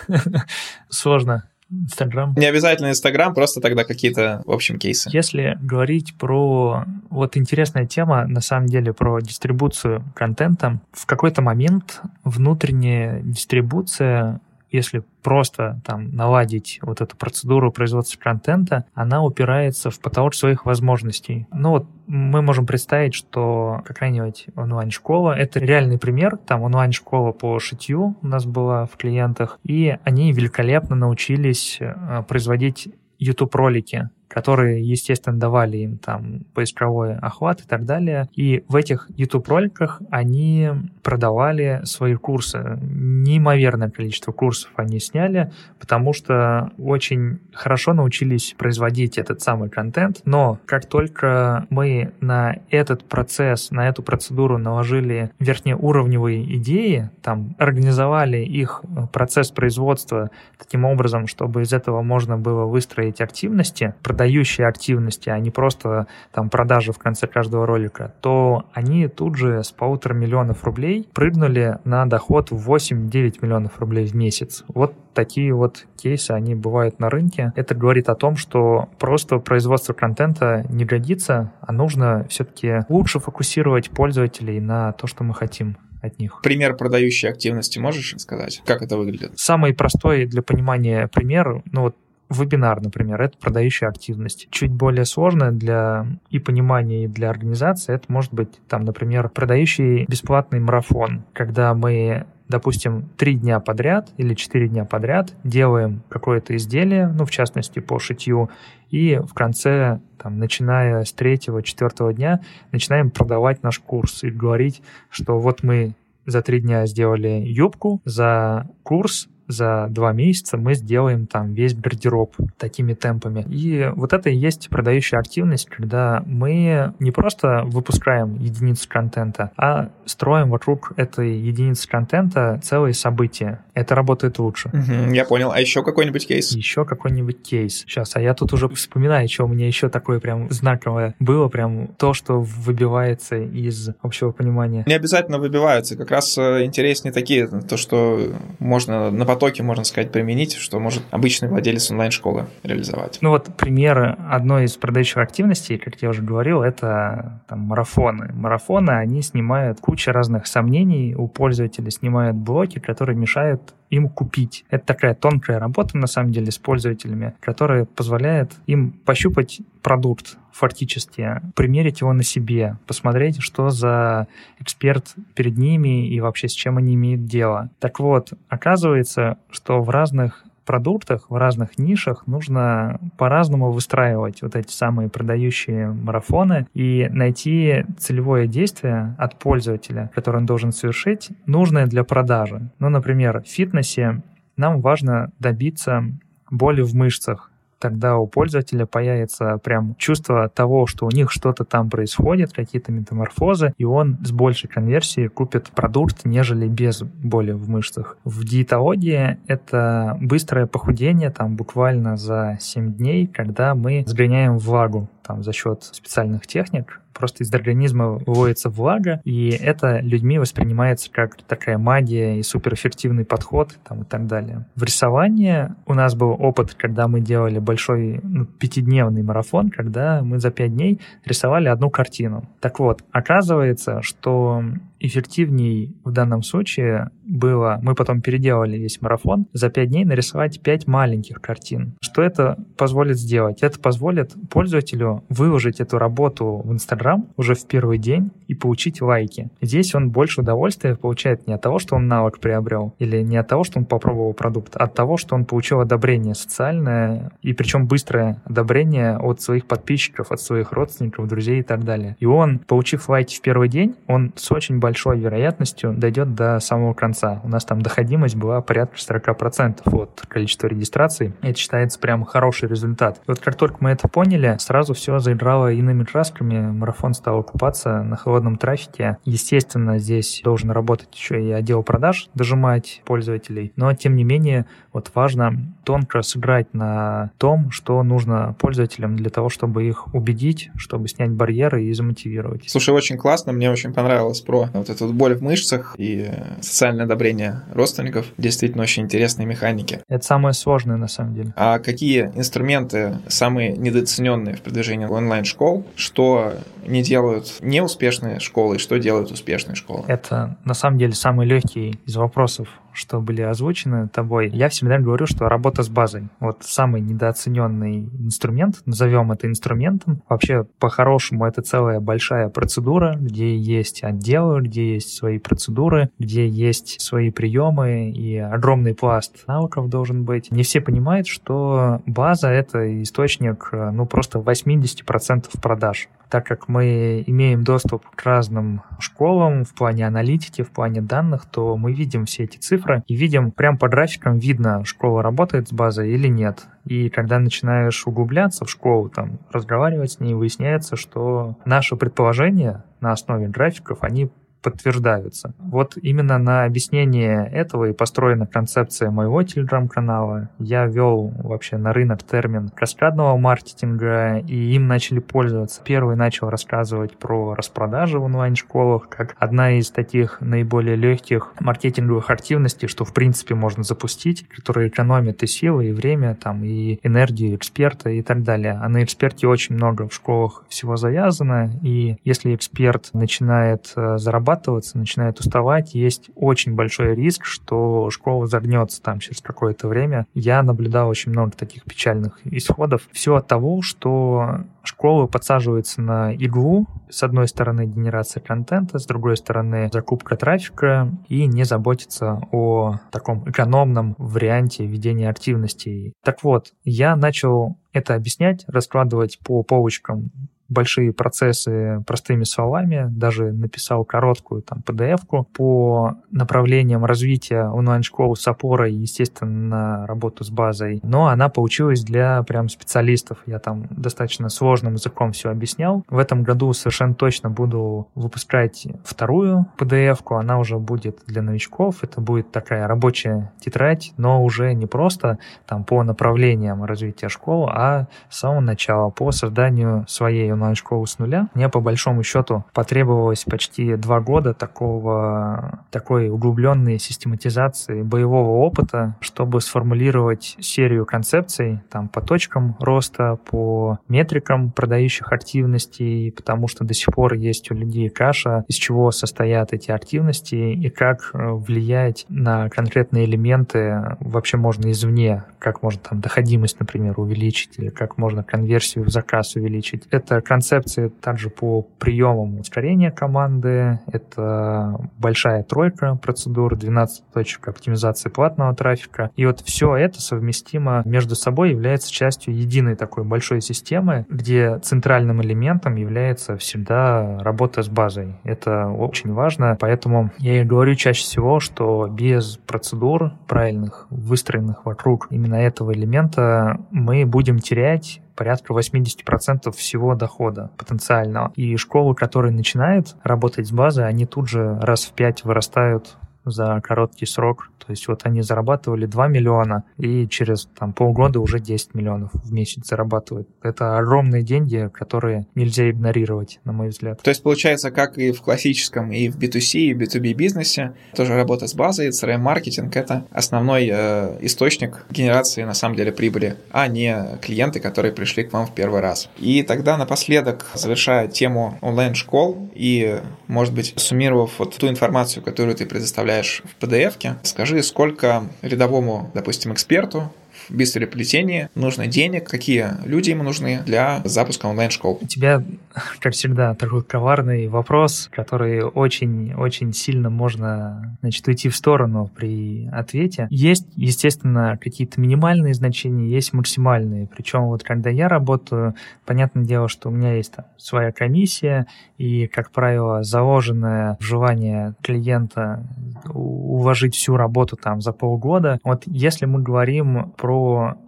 [0.88, 1.44] Сложно.
[1.70, 2.32] Инстаграм.
[2.36, 5.10] Не обязательно Инстаграм, просто тогда какие-то, в общем, кейсы.
[5.12, 6.84] Если говорить про...
[7.10, 10.80] Вот интересная тема, на самом деле, про дистрибуцию контента.
[10.92, 19.22] В какой-то момент внутренняя дистрибуция если просто там наладить вот эту процедуру производства контента, она
[19.22, 21.46] упирается в потолок своих возможностей.
[21.52, 28.16] Ну вот мы можем представить, что какая-нибудь онлайн-школа, это реальный пример, там онлайн-школа по шитью
[28.22, 35.78] у нас была в клиентах, и они великолепно научились э, производить YouTube-ролики которые, естественно, давали
[35.78, 38.28] им там поисковой охват и так далее.
[38.34, 40.72] И в этих YouTube-роликах они
[41.02, 42.78] продавали свои курсы.
[42.82, 50.20] Неимоверное количество курсов они сняли, потому что очень хорошо научились производить этот самый контент.
[50.26, 58.44] Но как только мы на этот процесс, на эту процедуру наложили верхнеуровневые идеи, там организовали
[58.44, 58.82] их
[59.14, 63.94] процесс производства таким образом, чтобы из этого можно было выстроить активности,
[64.26, 69.62] продающие активности, а не просто там продажи в конце каждого ролика, то они тут же
[69.62, 74.64] с полутора миллионов рублей прыгнули на доход в 8-9 миллионов рублей в месяц.
[74.68, 77.52] Вот такие вот кейсы, они бывают на рынке.
[77.54, 83.90] Это говорит о том, что просто производство контента не годится, а нужно все-таки лучше фокусировать
[83.90, 86.40] пользователей на то, что мы хотим от них.
[86.42, 88.62] Пример продающей активности можешь сказать?
[88.66, 89.32] Как это выглядит?
[89.36, 91.96] Самый простой для понимания пример, ну вот
[92.28, 94.48] Вебинар, например, это продающая активность.
[94.50, 100.04] Чуть более сложная для и понимания, и для организации, это может быть, там, например, продающий
[100.06, 107.08] бесплатный марафон, когда мы допустим, три дня подряд или четыре дня подряд делаем какое-то изделие,
[107.08, 108.50] ну, в частности, по шитью,
[108.90, 112.40] и в конце, там, начиная с третьего, четвертого дня,
[112.72, 118.68] начинаем продавать наш курс и говорить, что вот мы за три дня сделали юбку, за
[118.82, 123.44] курс за два месяца мы сделаем там весь гардероб такими темпами.
[123.48, 129.90] И вот это и есть продающая активность, когда мы не просто выпускаем единицу контента, а
[130.04, 133.64] строим вокруг этой единицы контента целые события.
[133.74, 134.68] Это работает лучше.
[134.68, 135.52] Угу, я понял.
[135.52, 136.52] А еще какой-нибудь кейс?
[136.52, 137.80] Еще какой-нибудь кейс.
[137.80, 141.88] Сейчас, а я тут уже вспоминаю, что у меня еще такое прям знаковое было, прям
[141.98, 144.84] то, что выбивается из общего понимания.
[144.86, 150.10] Не обязательно выбиваются, как раз э, интереснее такие, то, что можно на потоке, можно сказать,
[150.10, 153.18] применить, что может обычный владелец онлайн-школы реализовать.
[153.20, 158.32] Ну вот пример одной из продающих активностей, как я уже говорил, это там, марафоны.
[158.32, 164.64] Марафоны, они снимают кучу разных сомнений, у пользователя снимают блоки, которые мешают им купить.
[164.70, 171.42] Это такая тонкая работа, на самом деле, с пользователями, которая позволяет им пощупать продукт фактически,
[171.54, 174.26] примерить его на себе, посмотреть, что за
[174.58, 177.70] эксперт перед ними и вообще с чем они имеют дело.
[177.78, 184.70] Так вот, оказывается, что в разных продуктах, в разных нишах нужно по-разному выстраивать вот эти
[184.70, 192.04] самые продающие марафоны и найти целевое действие от пользователя, которое он должен совершить, нужное для
[192.04, 192.70] продажи.
[192.78, 194.22] Ну, например, в фитнесе
[194.56, 196.04] нам важно добиться
[196.50, 197.50] боли в мышцах,
[197.88, 203.74] тогда у пользователя появится прям чувство того, что у них что-то там происходит, какие-то метаморфозы,
[203.78, 208.18] и он с большей конверсией купит продукт, нежели без боли в мышцах.
[208.24, 215.42] В диетологии это быстрое похудение, там буквально за 7 дней, когда мы сгоняем влагу там,
[215.42, 221.78] за счет специальных техник, просто из организма выводится влага, и это людьми воспринимается как такая
[221.78, 224.66] магия и суперэффективный подход там, и так далее.
[224.76, 230.38] В рисовании у нас был опыт, когда мы делали большой ну, пятидневный марафон, когда мы
[230.38, 232.48] за пять дней рисовали одну картину.
[232.60, 234.62] Так вот, оказывается, что
[235.00, 240.86] эффективней в данном случае было, мы потом переделали весь марафон, за 5 дней нарисовать 5
[240.86, 241.94] маленьких картин.
[242.00, 243.62] Что это позволит сделать?
[243.62, 249.48] Это позволит пользователю выложить эту работу в Инстаграм уже в первый день и получить лайки.
[249.60, 253.48] Здесь он больше удовольствия получает не от того, что он навык приобрел, или не от
[253.48, 257.86] того, что он попробовал продукт, а от того, что он получил одобрение социальное, и причем
[257.86, 262.16] быстрое одобрение от своих подписчиков, от своих родственников, друзей и так далее.
[262.20, 266.94] И он, получив лайки в первый день, он с очень большой вероятностью дойдет до самого
[266.94, 267.25] конца.
[267.44, 271.34] У нас там доходимость была порядка 40% от количества регистраций.
[271.42, 273.18] Это считается прям хороший результат.
[273.18, 278.02] И вот как только мы это поняли, сразу все заиграло иными красками, марафон стал окупаться
[278.02, 279.18] на холодном трафике.
[279.24, 285.10] Естественно, здесь должен работать еще и отдел продаж, дожимать пользователей, но тем не менее вот
[285.14, 285.52] важно
[285.84, 291.84] тонко сыграть на том, что нужно пользователям для того, чтобы их убедить, чтобы снять барьеры
[291.84, 292.68] и замотивировать.
[292.68, 297.62] Слушай, очень классно, мне очень понравилось про вот эту боль в мышцах и социальное одобрение
[297.72, 298.26] родственников.
[298.36, 300.00] Действительно очень интересные механики.
[300.08, 301.52] Это самое сложное на самом деле.
[301.56, 305.86] А какие инструменты самые недооцененные в продвижении онлайн-школ?
[305.96, 306.52] Что
[306.86, 310.04] не делают неуспешные школы и что делают успешные школы?
[310.06, 315.26] Это на самом деле самый легкий из вопросов что были озвучены тобой, я всегда говорю,
[315.26, 316.28] что работа с базой.
[316.40, 320.22] Вот самый недооцененный инструмент, назовем это инструментом.
[320.28, 327.00] Вообще, по-хорошему, это целая большая процедура, где есть отделы, где есть свои процедуры, где есть
[327.00, 330.50] свои приемы и огромный пласт навыков должен быть.
[330.50, 337.62] Не все понимают, что база— это источник, ну, просто 80% продаж так как мы имеем
[337.62, 342.58] доступ к разным школам в плане аналитики, в плане данных, то мы видим все эти
[342.58, 346.66] цифры и видим прям по графикам видно, школа работает с базой или нет.
[346.84, 353.12] И когда начинаешь углубляться в школу, там, разговаривать с ней, выясняется, что наши предположения на
[353.12, 354.30] основе графиков, они
[354.66, 355.54] подтверждаются.
[355.60, 360.50] Вот именно на объяснение этого и построена концепция моего телеграм-канала.
[360.58, 365.82] Я вел вообще на рынок термин каскадного маркетинга, и им начали пользоваться.
[365.84, 372.88] Первый начал рассказывать про распродажи в онлайн-школах, как одна из таких наиболее легких маркетинговых активностей,
[372.88, 378.10] что в принципе можно запустить, которая экономит и силы, и время, там, и энергию эксперта
[378.10, 378.80] и так далее.
[378.82, 384.55] А на эксперте очень много в школах всего завязано, и если эксперт начинает э, зарабатывать
[384.56, 390.26] зарабатываться, начинает уставать, есть очень большой риск, что школа загнется там через какое-то время.
[390.34, 393.02] Я наблюдал очень много таких печальных исходов.
[393.12, 396.86] Все от того, что школы подсаживаются на иглу.
[397.10, 403.48] С одной стороны генерация контента, с другой стороны закупка трафика и не заботиться о таком
[403.48, 406.12] экономном варианте ведения активностей.
[406.24, 410.30] Так вот, я начал это объяснять, раскладывать по полочкам
[410.68, 418.92] большие процессы простыми словами, даже написал короткую там PDF-ку по направлениям развития онлайн-школы с опорой,
[418.92, 423.38] естественно, на работу с базой, но она получилась для прям специалистов.
[423.46, 426.04] Я там достаточно сложным языком все объяснял.
[426.08, 432.20] В этом году совершенно точно буду выпускать вторую PDF-ку, она уже будет для новичков, это
[432.20, 438.40] будет такая рабочая тетрадь, но уже не просто там по направлениям развития школы, а с
[438.40, 441.48] самого начала по созданию своей онлайн-школу с нуля.
[441.54, 449.60] Мне по большому счету потребовалось почти два года такого, такой углубленной систематизации боевого опыта, чтобы
[449.60, 457.14] сформулировать серию концепций там, по точкам роста, по метрикам продающих активностей, потому что до сих
[457.14, 462.68] пор есть у людей каша, из чего состоят эти активности и как э, влиять на
[462.68, 469.04] конкретные элементы вообще можно извне, как можно там доходимость, например, увеличить, или как можно конверсию
[469.04, 470.04] в заказ увеличить.
[470.10, 474.00] Это концепции также по приемам ускорения команды.
[474.06, 479.30] Это большая тройка процедур, 12 точек оптимизации платного трафика.
[479.36, 485.42] И вот все это совместимо между собой является частью единой такой большой системы, где центральным
[485.42, 488.36] элементом является всегда работа с базой.
[488.44, 495.26] Это очень важно, поэтому я и говорю чаще всего, что без процедур правильных, выстроенных вокруг
[495.30, 501.52] именно этого элемента, мы будем терять порядка 80% всего дохода потенциального.
[501.56, 506.80] И школы, которые начинают работать с базой, они тут же раз в пять вырастают за
[506.82, 507.70] короткий срок.
[507.84, 512.52] То есть вот они зарабатывали 2 миллиона и через там, полгода уже 10 миллионов в
[512.52, 513.48] месяц зарабатывают.
[513.62, 517.22] Это огромные деньги, которые нельзя игнорировать, на мой взгляд.
[517.22, 521.34] То есть получается, как и в классическом, и в B2C, и в B2B бизнесе, тоже
[521.36, 527.38] работа с базой, CRM-маркетинг— это основной э, источник генерации, на самом деле, прибыли, а не
[527.40, 529.28] клиенты, которые пришли к вам в первый раз.
[529.38, 535.86] И тогда напоследок, завершая тему онлайн-школ и, может быть, суммировав вот ту информацию, которую ты
[535.86, 540.32] предоставляешь отправляешь в PDF-ке, скажи, сколько рядовому, допустим, эксперту
[540.70, 545.18] бистереплетении нужно денег, какие люди ему нужны для запуска онлайн-школ.
[545.22, 545.62] У тебя,
[546.20, 553.46] как всегда, такой коварный вопрос, который очень-очень сильно можно значит, уйти в сторону при ответе.
[553.50, 557.28] Есть, естественно, какие-то минимальные значения, есть максимальные.
[557.28, 561.86] Причем вот когда я работаю, понятное дело, что у меня есть там своя комиссия,
[562.18, 565.86] и, как правило, заложенное желание клиента
[566.32, 568.78] уложить всю работу там за полгода.
[568.84, 570.55] Вот если мы говорим про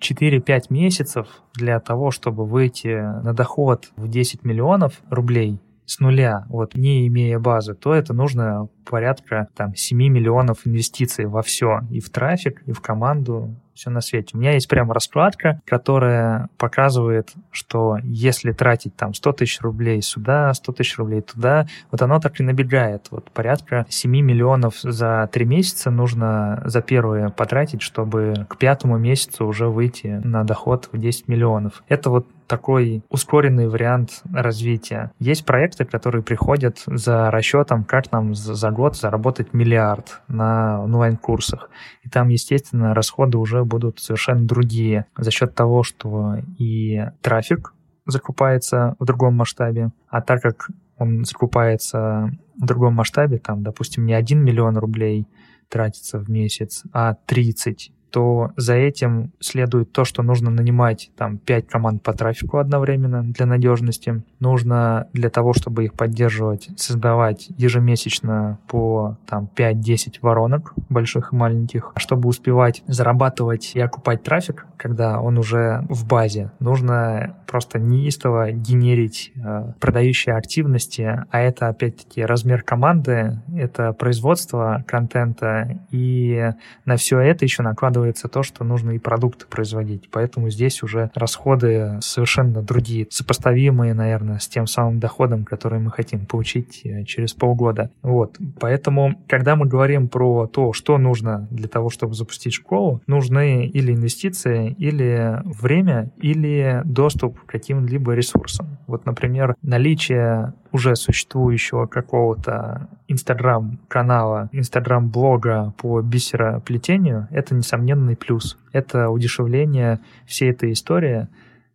[0.00, 2.88] 4-5 месяцев для того, чтобы выйти
[3.22, 8.68] на доход в 10 миллионов рублей, с нуля, вот не имея базы, то это нужно
[8.84, 14.00] порядка там 7 миллионов инвестиций во все, и в трафик, и в команду, все на
[14.00, 14.36] свете.
[14.36, 20.52] У меня есть прямо раскладка, которая показывает, что если тратить там 100 тысяч рублей сюда,
[20.52, 23.06] 100 тысяч рублей туда, вот оно так и набегает.
[23.10, 29.46] Вот порядка 7 миллионов за 3 месяца нужно за первые потратить, чтобы к пятому месяцу
[29.46, 31.84] уже выйти на доход в 10 миллионов.
[31.88, 35.12] Это вот такой ускоренный вариант развития.
[35.20, 41.70] Есть проекты, которые приходят за расчетом, как нам за год заработать миллиард на онлайн-курсах.
[42.02, 47.74] И там, естественно, расходы уже будут совершенно другие за счет того, что и трафик
[48.06, 54.14] закупается в другом масштабе, а так как он закупается в другом масштабе, там, допустим, не
[54.14, 55.28] 1 миллион рублей
[55.68, 61.68] тратится в месяц, а 30 то за этим следует то, что нужно нанимать там 5
[61.68, 64.22] команд по трафику одновременно для надежности.
[64.40, 71.92] Нужно для того, чтобы их поддерживать, создавать ежемесячно по там 5-10 воронок, больших и маленьких.
[71.96, 79.32] Чтобы успевать зарабатывать и окупать трафик, когда он уже в базе, нужно просто неистово генерить
[79.36, 86.52] э, продающие активности, а это опять-таки размер команды, это производство контента, и
[86.84, 90.08] на все это еще накладывается накладывается то, что нужно и продукты производить.
[90.10, 96.26] Поэтому здесь уже расходы совершенно другие, сопоставимые, наверное, с тем самым доходом, который мы хотим
[96.26, 97.90] получить э, через полгода.
[98.02, 98.38] Вот.
[98.60, 103.92] Поэтому, когда мы говорим про то, что нужно для того, чтобы запустить школу, нужны или
[103.92, 108.78] инвестиции, или время, или доступ к каким-либо ресурсам.
[108.86, 118.56] Вот, например, наличие уже существующего какого-то Инстаграм-канала, Инстаграм-блога по бисероплетению, это несомненный плюс.
[118.72, 121.26] Это удешевление всей этой истории,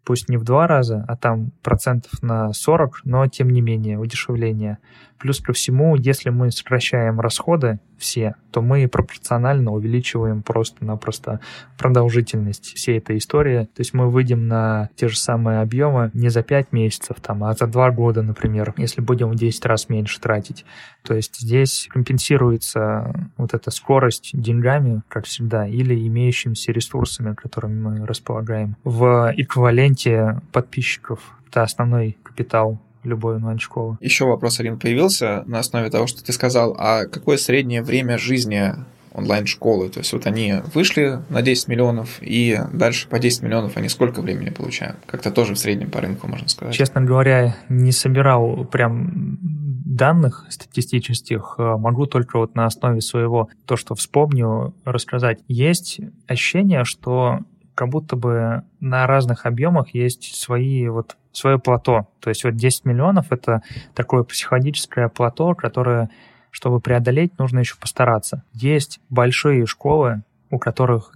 [0.05, 4.77] пусть не в два раза, а там процентов на 40, но тем не менее удешевление.
[5.19, 11.39] Плюс ко всему, если мы сокращаем расходы все, то мы пропорционально увеличиваем просто-напросто
[11.77, 13.63] продолжительность всей этой истории.
[13.63, 17.53] То есть мы выйдем на те же самые объемы не за 5 месяцев, там, а
[17.53, 20.65] за 2 года, например, если будем в 10 раз меньше тратить.
[21.01, 28.05] То есть здесь компенсируется вот эта скорость деньгами, как всегда, или имеющимися ресурсами, которыми мы
[28.05, 28.75] располагаем.
[28.83, 33.97] В эквиваленте подписчиков это основной капитал любой онлайн-школы.
[34.01, 38.73] Еще вопрос, Алин, появился на основе того, что ты сказал, а какое среднее время жизни
[39.13, 39.89] онлайн-школы.
[39.89, 44.21] То есть вот они вышли на 10 миллионов, и дальше по 10 миллионов они сколько
[44.21, 44.97] времени получают?
[45.05, 46.73] Как-то тоже в среднем по рынку, можно сказать.
[46.73, 49.37] Честно говоря, не собирал прям
[49.85, 55.41] данных статистических, могу только вот на основе своего, то, что вспомню, рассказать.
[55.47, 57.39] Есть ощущение, что
[57.75, 62.07] как будто бы на разных объемах есть свои вот свое плато.
[62.19, 63.61] То есть вот 10 миллионов— это
[63.93, 66.09] такое психологическое плато, которое,
[66.51, 68.43] чтобы преодолеть, нужно еще постараться.
[68.53, 71.13] Есть большие школы, у которых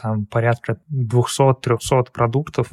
[0.00, 2.68] там порядка 200-300 продуктов,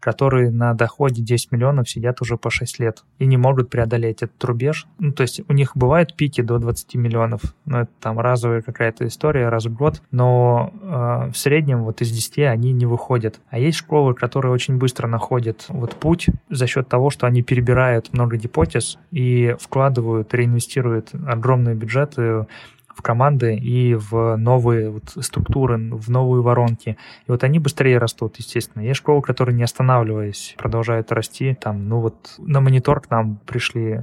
[0.00, 4.42] которые на доходе 10 миллионов сидят уже по 6 лет и не могут преодолеть этот
[4.44, 4.86] рубеж.
[4.98, 9.06] Ну, то есть у них бывают пики до 20 миллионов, но это там разовая какая-то
[9.06, 13.40] история раз в год, но э, в среднем вот из 10 они не выходят.
[13.50, 18.12] А есть школы, которые очень быстро находят вот путь за счет того, что они перебирают
[18.12, 22.46] много гипотез и вкладывают, реинвестируют огромные бюджеты
[22.98, 26.98] в команды и в новые вот структуры, в новые воронки.
[27.26, 28.82] И вот они быстрее растут, естественно.
[28.82, 31.54] Есть школы, которые, не останавливаясь, продолжают расти.
[31.54, 34.00] Там, ну вот на монитор к нам пришли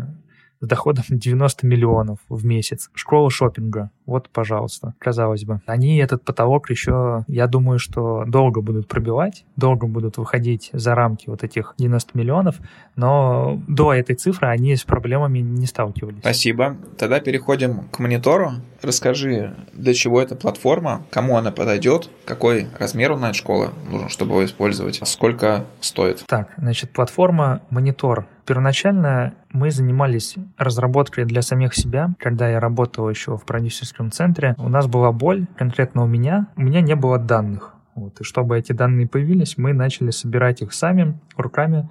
[0.61, 2.89] с доходом 90 миллионов в месяц.
[2.93, 3.91] Школа шопинга.
[4.05, 5.61] Вот, пожалуйста, казалось бы.
[5.65, 11.29] Они этот потолок еще, я думаю, что долго будут пробивать, долго будут выходить за рамки
[11.29, 12.55] вот этих 90 миллионов,
[12.95, 16.19] но до этой цифры они с проблемами не сталкивались.
[16.19, 16.77] Спасибо.
[16.97, 18.51] Тогда переходим к монитору.
[18.81, 25.01] Расскажи, для чего эта платформа, кому она подойдет, какой размер онлайн-школы нужен, чтобы его использовать,
[25.05, 26.23] сколько стоит.
[26.27, 32.11] Так, значит, платформа Монитор Первоначально мы занимались разработкой для самих себя.
[32.19, 36.47] Когда я работал еще в продюсерском центре, у нас была боль, конкретно у меня.
[36.55, 37.73] У меня не было данных.
[37.95, 38.19] Вот.
[38.19, 41.89] И чтобы эти данные появились, мы начали собирать их сами, руками.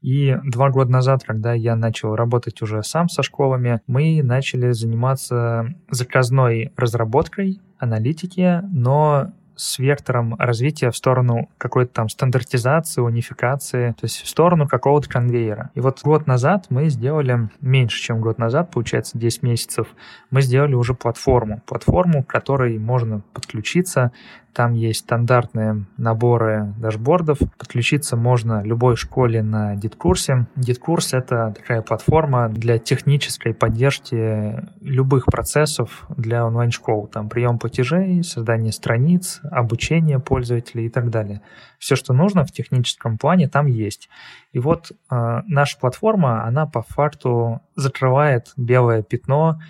[0.00, 5.74] И два года назад, когда я начал работать уже сам со школами, мы начали заниматься
[5.90, 14.22] заказной разработкой, аналитики, но с вектором развития в сторону какой-то там стандартизации, унификации, то есть
[14.22, 15.70] в сторону какого-то конвейера.
[15.74, 19.88] И вот год назад мы сделали, меньше чем год назад, получается 10 месяцев,
[20.30, 21.62] мы сделали уже платформу.
[21.66, 24.12] Платформу, к которой можно подключиться
[24.52, 27.38] там есть стандартные наборы дашбордов.
[27.58, 30.46] Подключиться можно любой школе на Диткурсе.
[30.56, 37.06] Диткурс— это такая платформа для технической поддержки любых процессов для онлайн-школ.
[37.06, 41.42] Там прием платежей, создание страниц, обучение пользователей и так далее.
[41.78, 44.08] Все, что нужно в техническом плане, там есть.
[44.52, 49.60] И вот э, наша платформа, она по факту закрывает белое пятно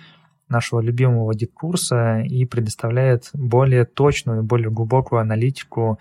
[0.51, 5.99] нашего любимого дикурса и предоставляет более точную, более глубокую аналитику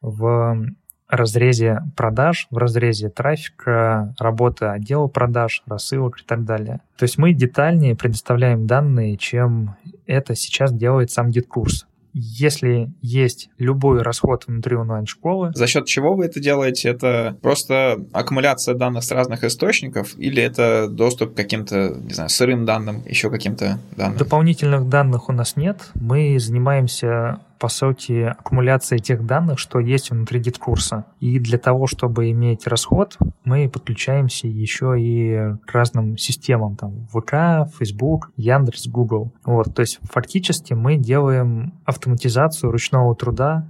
[0.00, 0.66] в
[1.08, 6.80] разрезе продаж, в разрезе трафика, работы отдела продаж, рассылок и так далее.
[6.96, 9.76] То есть мы детальнее предоставляем данные, чем
[10.06, 15.52] это сейчас делает сам дискурс если есть любой расход внутри онлайн-школы.
[15.54, 16.88] За счет чего вы это делаете?
[16.88, 22.64] Это просто аккумуляция данных с разных источников или это доступ к каким-то, не знаю, сырым
[22.64, 24.18] данным, еще каким-то данным?
[24.18, 25.90] Дополнительных данных у нас нет.
[25.94, 31.04] Мы занимаемся по сути, аккумуляция тех данных, что есть внутри дискурса.
[31.20, 37.70] И для того, чтобы иметь расход, мы подключаемся еще и к разным системам, там, ВК,
[37.78, 39.32] Facebook, Яндекс, Google.
[39.44, 43.66] Вот, то есть фактически мы делаем автоматизацию ручного труда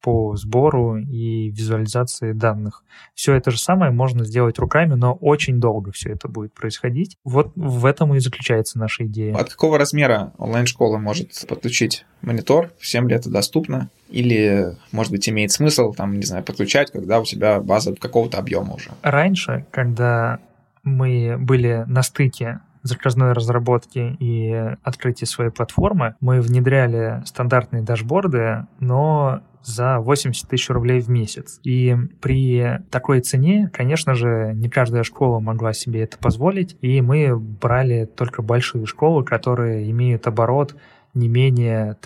[0.00, 2.84] по сбору и визуализации данных.
[3.14, 7.16] Все это же самое можно сделать руками, но очень долго все это будет происходить.
[7.24, 9.34] Вот в этом и заключается наша идея.
[9.36, 12.72] От какого размера онлайн-школа может подключить монитор?
[12.78, 13.90] Всем ли это доступно?
[14.08, 18.74] Или, может быть, имеет смысл, там, не знаю, подключать, когда у тебя база какого-то объема
[18.74, 18.90] уже?
[19.02, 20.40] Раньше, когда
[20.82, 29.42] мы были на стыке заказной разработки и открытия своей платформы, мы внедряли стандартные дашборды, но
[29.62, 31.60] за 80 тысяч рублей в месяц.
[31.64, 37.36] И при такой цене, конечно же, не каждая школа могла себе это позволить, и мы
[37.36, 40.76] брали только большие школы, которые имеют оборот
[41.14, 41.96] не менее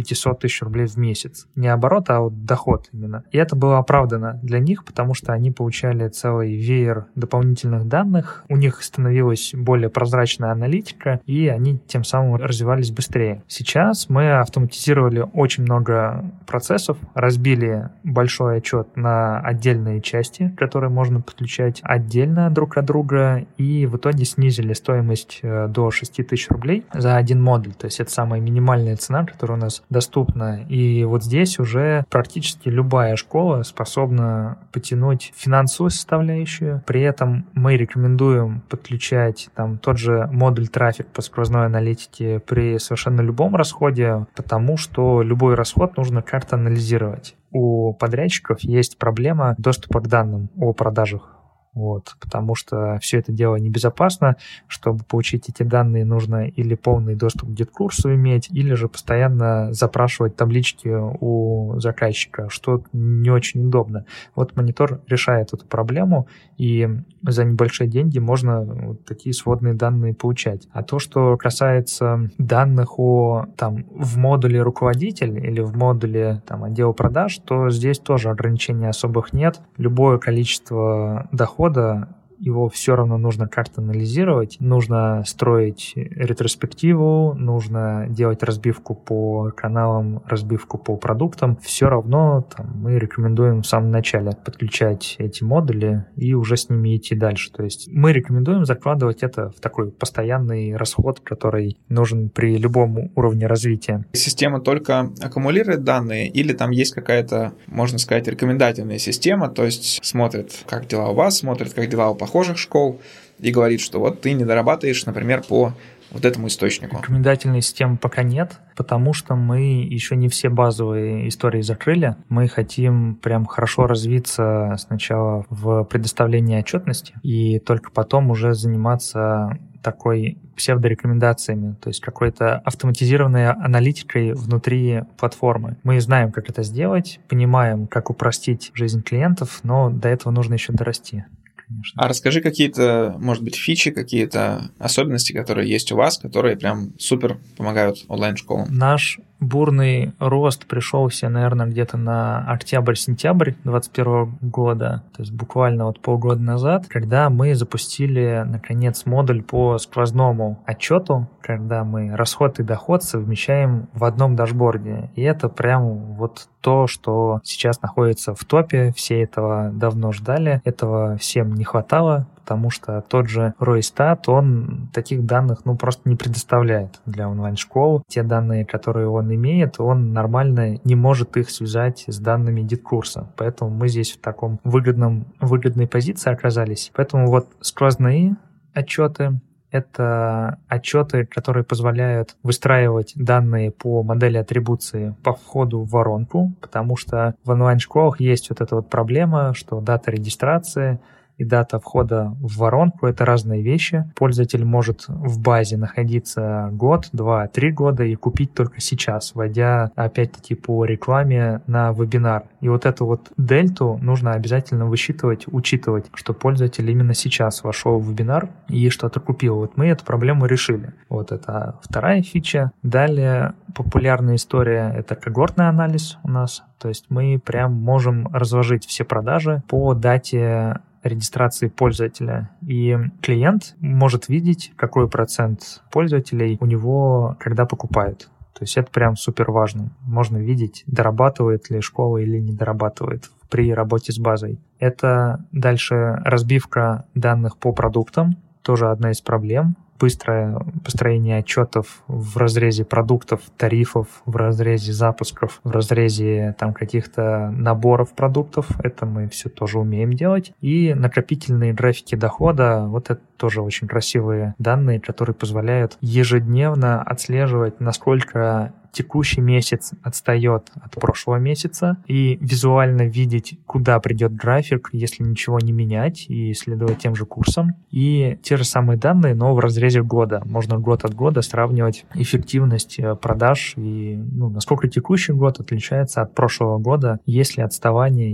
[0.00, 1.46] 300-500 тысяч рублей в месяц.
[1.54, 3.24] Не оборот, а вот доход именно.
[3.30, 8.56] И это было оправдано для них, потому что они получали целый веер дополнительных данных, у
[8.56, 13.42] них становилась более прозрачная аналитика, и они тем самым развивались быстрее.
[13.46, 21.80] Сейчас мы автоматизировали очень много процессов, разбили большой отчет на отдельные части, которые можно подключать
[21.82, 27.16] отдельно друг от друга, и в итоге снизили стоимость э, до 6 тысяч рублей за
[27.16, 27.74] один модуль.
[27.74, 30.64] То есть это сам самая минимальная цена, которая у нас доступна.
[30.68, 36.82] И вот здесь уже практически любая школа способна потянуть финансовую составляющую.
[36.86, 43.20] При этом мы рекомендуем подключать там тот же модуль трафик по сквозной аналитике при совершенно
[43.20, 47.36] любом расходе, потому что любой расход нужно как-то анализировать.
[47.50, 51.39] У подрядчиков есть проблема доступа к данным о продажах
[51.72, 54.36] вот, потому что все это дело небезопасно.
[54.66, 60.36] Чтобы получить эти данные, нужно или полный доступ к дит-курсу иметь, или же постоянно запрашивать
[60.36, 64.04] таблички у заказчика, что не очень удобно.
[64.34, 66.88] Вот монитор решает эту проблему, и
[67.22, 70.68] за небольшие деньги можно вот такие сводные данные получать.
[70.72, 76.92] А то, что касается данных о там в модуле руководитель или в модуле там отдела
[76.92, 79.60] продаж, то здесь тоже ограничений особых нет.
[79.76, 81.28] Любое количество
[81.60, 82.08] дохода
[82.40, 90.78] его все равно нужно как-то анализировать, нужно строить ретроспективу, нужно делать разбивку по каналам, разбивку
[90.78, 91.58] по продуктам.
[91.62, 96.96] Все равно там, мы рекомендуем в самом начале подключать эти модули и уже с ними
[96.96, 97.52] идти дальше.
[97.52, 103.46] То есть мы рекомендуем закладывать это в такой постоянный расход, который нужен при любом уровне
[103.46, 104.06] развития.
[104.12, 110.64] Система только аккумулирует данные или там есть какая-то, можно сказать, рекомендательная система, то есть смотрит,
[110.66, 113.00] как дела у вас, смотрит, как дела у похожих школ
[113.40, 115.72] и говорит, что вот ты не дорабатываешь, например, по
[116.12, 116.98] вот этому источнику.
[116.98, 122.16] Рекомендательной системы пока нет, потому что мы еще не все базовые истории закрыли.
[122.28, 130.38] Мы хотим прям хорошо развиться сначала в предоставлении отчетности и только потом уже заниматься такой
[130.56, 135.78] псевдорекомендациями, то есть какой-то автоматизированной аналитикой внутри платформы.
[135.84, 140.72] Мы знаем, как это сделать, понимаем, как упростить жизнь клиентов, но до этого нужно еще
[140.72, 141.24] дорасти
[141.70, 142.02] конечно.
[142.02, 147.40] А расскажи какие-то, может быть, фичи, какие-то особенности, которые есть у вас, которые прям супер
[147.56, 148.68] помогают онлайн-школам.
[148.70, 156.40] Наш бурный рост пришелся, наверное, где-то на октябрь-сентябрь 2021 года, то есть буквально вот полгода
[156.40, 163.88] назад, когда мы запустили, наконец, модуль по сквозному отчету, когда мы расход и доход совмещаем
[163.94, 165.10] в одном дашборде.
[165.16, 171.16] И это прям вот то, что сейчас находится в топе, все этого давно ждали, этого
[171.16, 177.00] всем не хватало, потому что тот же Ройстат, он таких данных ну просто не предоставляет
[177.06, 178.02] для онлайн-школ.
[178.08, 183.30] Те данные, которые он имеет, он нормально не может их связать с данными дит-курса.
[183.36, 186.90] Поэтому мы здесь в таком выгодном, выгодной позиции оказались.
[186.92, 188.34] Поэтому вот сквозные
[188.74, 189.40] отчеты,
[189.70, 197.36] это отчеты, которые позволяют выстраивать данные по модели атрибуции по входу в воронку, потому что
[197.44, 200.98] в онлайн-школах есть вот эта вот проблема, что дата регистрации—
[201.40, 204.04] и дата входа в воронку— это разные вещи.
[204.14, 210.54] Пользователь может в базе находиться год, два, три года и купить только сейчас, войдя опять-таки
[210.54, 212.44] по рекламе на вебинар.
[212.60, 218.10] И вот эту вот дельту нужно обязательно высчитывать, учитывать, что пользователь именно сейчас вошел в
[218.10, 219.56] вебинар и что-то купил.
[219.56, 220.92] Вот мы эту проблему решили.
[221.08, 222.70] Вот это вторая фича.
[222.82, 226.64] Далее популярная история— это когортный анализ у нас.
[226.78, 232.50] То есть мы прям можем разложить все продажи по дате регистрации пользователя.
[232.66, 238.30] И клиент может видеть, какой процент пользователей у него когда покупают.
[238.54, 239.90] То есть это прям супер важно.
[240.02, 244.60] Можно видеть, дорабатывает ли школа или не дорабатывает при работе с базой.
[244.78, 252.84] Это дальше разбивка данных по продуктам, тоже одна из проблем быстрое построение отчетов в разрезе
[252.84, 258.66] продуктов, тарифов, в разрезе запусков, в разрезе там каких-то наборов продуктов.
[258.82, 260.52] Это мы все тоже умеем делать.
[260.60, 268.72] И накопительные графики дохода, вот это тоже очень красивые данные, которые позволяют ежедневно отслеживать, насколько
[268.92, 275.72] текущий месяц отстает от прошлого месяца и визуально видеть, куда придет график, если ничего не
[275.72, 277.74] менять и следовать тем же курсам.
[277.90, 280.42] И те же самые данные, но в разрезе года.
[280.44, 286.34] Можно год от года сравнивать эффективность э, продаж и ну, насколько текущий год отличается от
[286.34, 288.32] прошлого года, есть ли отставание,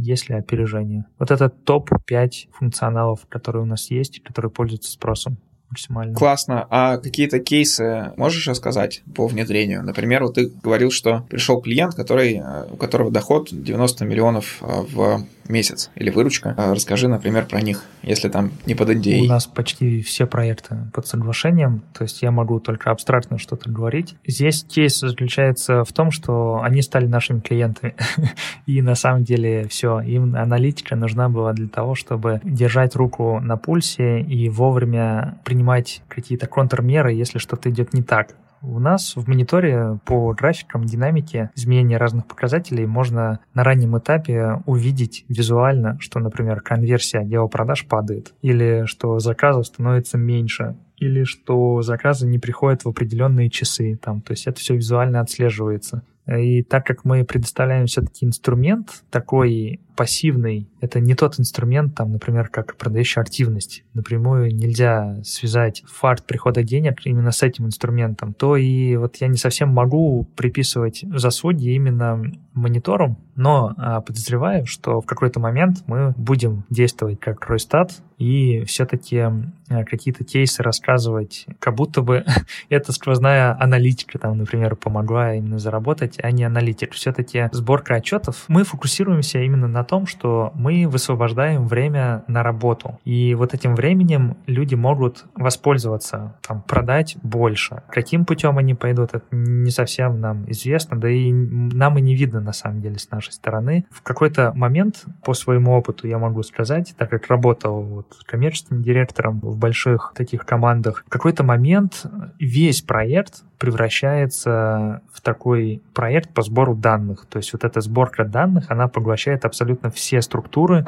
[0.00, 1.04] есть ли опережение.
[1.18, 5.38] Вот это топ-5 функционалов, которые у нас есть, которые пользуются спросом
[5.72, 6.14] максимально.
[6.14, 6.66] Классно.
[6.70, 9.82] А какие-то кейсы можешь рассказать по внедрению?
[9.82, 14.66] Например, вот ты говорил, что пришел клиент, который, э, у которого доход 90 миллионов э,
[14.66, 16.54] в месяц или выручка.
[16.56, 19.20] А расскажи, например, про них, если там не под NDA.
[19.22, 24.16] У нас почти все проекты под соглашением, то есть я могу только абстрактно что-то говорить.
[24.26, 27.94] Здесь кейс заключается в том, что они стали нашими клиентами.
[28.66, 33.56] И на самом деле все, им аналитика нужна была для того, чтобы держать руку на
[33.56, 38.34] пульсе и вовремя принимать какие-то контрмеры, если что-то идет не так.
[38.62, 45.24] У нас в мониторе по графикам динамики изменения разных показателей можно на раннем этапе увидеть
[45.28, 52.28] визуально, что, например, конверсия отдела продаж падает, или что заказов становится меньше, или что заказы
[52.28, 53.98] не приходят в определенные часы.
[54.00, 56.02] Там, то есть это все визуально отслеживается.
[56.26, 62.48] И так как мы предоставляем все-таки инструмент такой пассивный, это не тот инструмент, там, например,
[62.48, 63.84] как продающая активность.
[63.94, 68.34] Напрямую нельзя связать факт прихода денег именно с этим инструментом.
[68.34, 72.22] То и вот я не совсем могу приписывать заслуги именно
[72.54, 79.18] мониторам, но а, подозреваю, что в какой-то момент мы будем действовать как Ройстат и все-таки
[79.18, 82.24] а, какие-то кейсы рассказывать, как будто бы
[82.68, 86.92] это сквозная аналитика, там, например, помогла именно заработать, а не аналитик.
[86.92, 88.44] Все-таки сборка отчетов.
[88.48, 92.98] Мы фокусируемся именно на том, что мы высвобождаем время на работу.
[93.04, 97.82] И вот этим временем люди могут воспользоваться, там, продать больше.
[97.88, 102.40] Каким путем они пойдут, это не совсем нам известно, да и нам и не видно
[102.40, 103.84] на самом деле с нашей стороны.
[103.90, 109.40] В какой-то момент по своему опыту я могу сказать, так как работал вот коммерческим директором
[109.40, 112.06] в больших таких командах, в какой-то момент
[112.38, 117.26] весь проект превращается в такой проект по сбору данных.
[117.26, 120.86] То есть вот эта сборка данных, она поглощает абсолютно все структуры,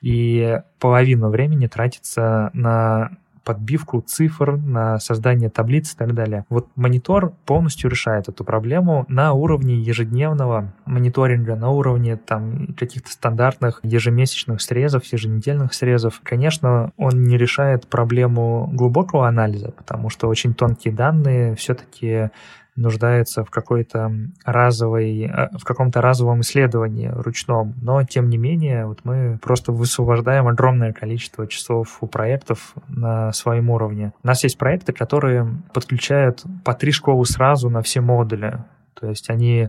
[0.00, 3.10] и половину времени тратится на
[3.44, 6.44] подбивку цифр, на создание таблиц и так далее.
[6.48, 13.80] Вот монитор полностью решает эту проблему на уровне ежедневного мониторинга, на уровне там каких-то стандартных
[13.82, 16.20] ежемесячных срезов, еженедельных срезов.
[16.22, 22.30] Конечно, он не решает проблему глубокого анализа, потому что очень тонкие данные все-таки
[22.76, 24.12] нуждается в какой-то
[24.44, 30.48] разовой, э, в каком-то разовом исследовании ручном, но тем не менее вот мы просто высвобождаем
[30.48, 34.12] огромное количество часов у проектов на своем уровне.
[34.22, 38.58] У нас есть проекты, которые подключают по три школы сразу на все модули.
[38.94, 39.68] То есть они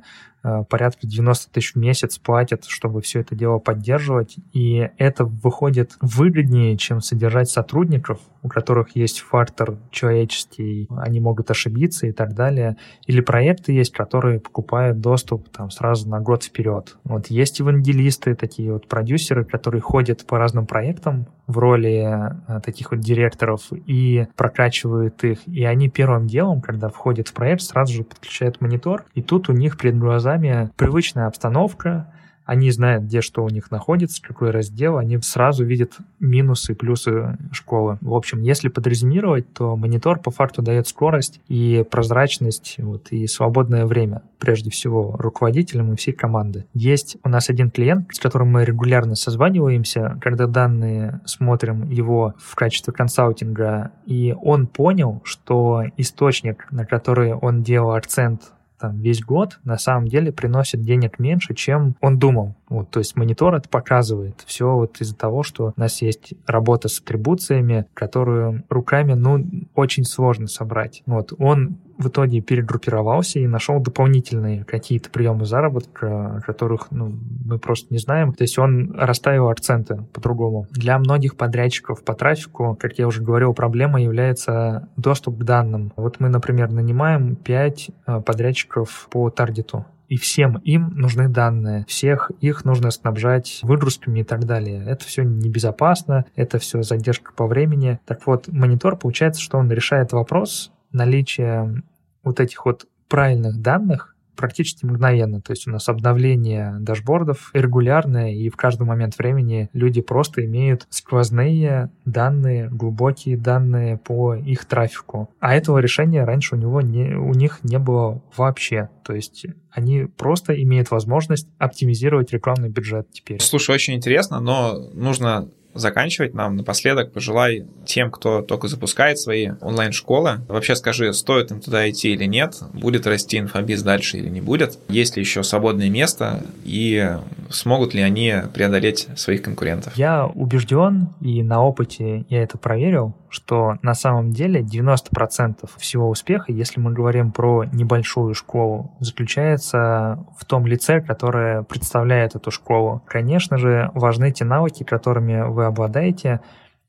[0.69, 6.77] порядка 90 тысяч в месяц платят, чтобы все это дело поддерживать, и это выходит выгоднее,
[6.77, 12.77] чем содержать сотрудников, у которых есть фактор человеческий, они могут ошибиться и так далее,
[13.07, 16.97] или проекты есть, которые покупают доступ там сразу на год вперед.
[17.03, 22.07] Вот есть евангелисты, такие вот продюсеры, которые ходят по разным проектам в роли
[22.47, 27.61] э, таких вот директоров и прокачивают их, и они первым делом, когда входят в проект,
[27.61, 32.11] сразу же подключают монитор, и тут у них перед глазами глазами привычная обстановка,
[32.45, 37.39] они знают, где что у них находится, какой раздел, они сразу видят минусы и плюсы
[37.51, 37.97] школы.
[38.01, 43.87] В общем, если подрезюмировать, то монитор по факту дает скорость и прозрачность, вот, и свободное
[43.87, 46.67] время, прежде всего, руководителям и всей команды.
[46.75, 52.53] Есть у нас один клиент, с которым мы регулярно созваниваемся, когда данные смотрим его в
[52.53, 58.51] качестве консалтинга, и он понял, что источник, на который он делал акцент
[58.85, 62.55] там весь год на самом деле приносит денег меньше, чем он думал.
[62.69, 64.43] Вот, то есть монитор это показывает.
[64.45, 70.03] Все вот из-за того, что у нас есть работа с атрибуциями, которую руками, ну, очень
[70.03, 71.01] сложно собрать.
[71.05, 77.93] Вот, он в итоге перегруппировался и нашел дополнительные какие-то приемы заработка, которых ну, мы просто
[77.93, 78.33] не знаем.
[78.33, 80.67] То есть он расставил акценты по-другому.
[80.71, 85.93] Для многих подрядчиков по трафику, как я уже говорил, проблема является доступ к данным.
[85.95, 91.85] Вот мы, например, нанимаем 5 э, подрядчиков по таргету и всем им нужны данные.
[91.87, 94.83] Всех их нужно снабжать выгрузками и так далее.
[94.85, 97.99] Это все небезопасно, это все задержка по времени.
[98.05, 101.83] Так вот, монитор, получается, что он решает вопрос наличие
[102.23, 105.41] вот этих вот правильных данных практически мгновенно.
[105.41, 110.85] То есть у нас обновление дашбордов регулярное, и в каждый момент времени люди просто имеют
[110.89, 115.29] сквозные данные, глубокие данные по их трафику.
[115.39, 118.89] А этого решения раньше у, него не, у них не было вообще.
[119.03, 123.39] То есть они просто имеют возможность оптимизировать рекламный бюджет теперь.
[123.41, 130.41] Слушай, очень интересно, но нужно заканчивать нам напоследок пожелай тем, кто только запускает свои онлайн-школы.
[130.47, 134.79] Вообще скажи, стоит им туда идти или нет, будет расти инфобиз дальше или не будет,
[134.89, 137.17] есть ли еще свободное место и
[137.49, 139.95] смогут ли они преодолеть своих конкурентов.
[139.97, 146.51] Я убежден, и на опыте я это проверил, что на самом деле 90% всего успеха,
[146.51, 153.03] если мы говорим про небольшую школу, заключается в том лице, которое представляет эту школу.
[153.05, 156.39] Конечно же, важны те навыки, которыми вы обладаете,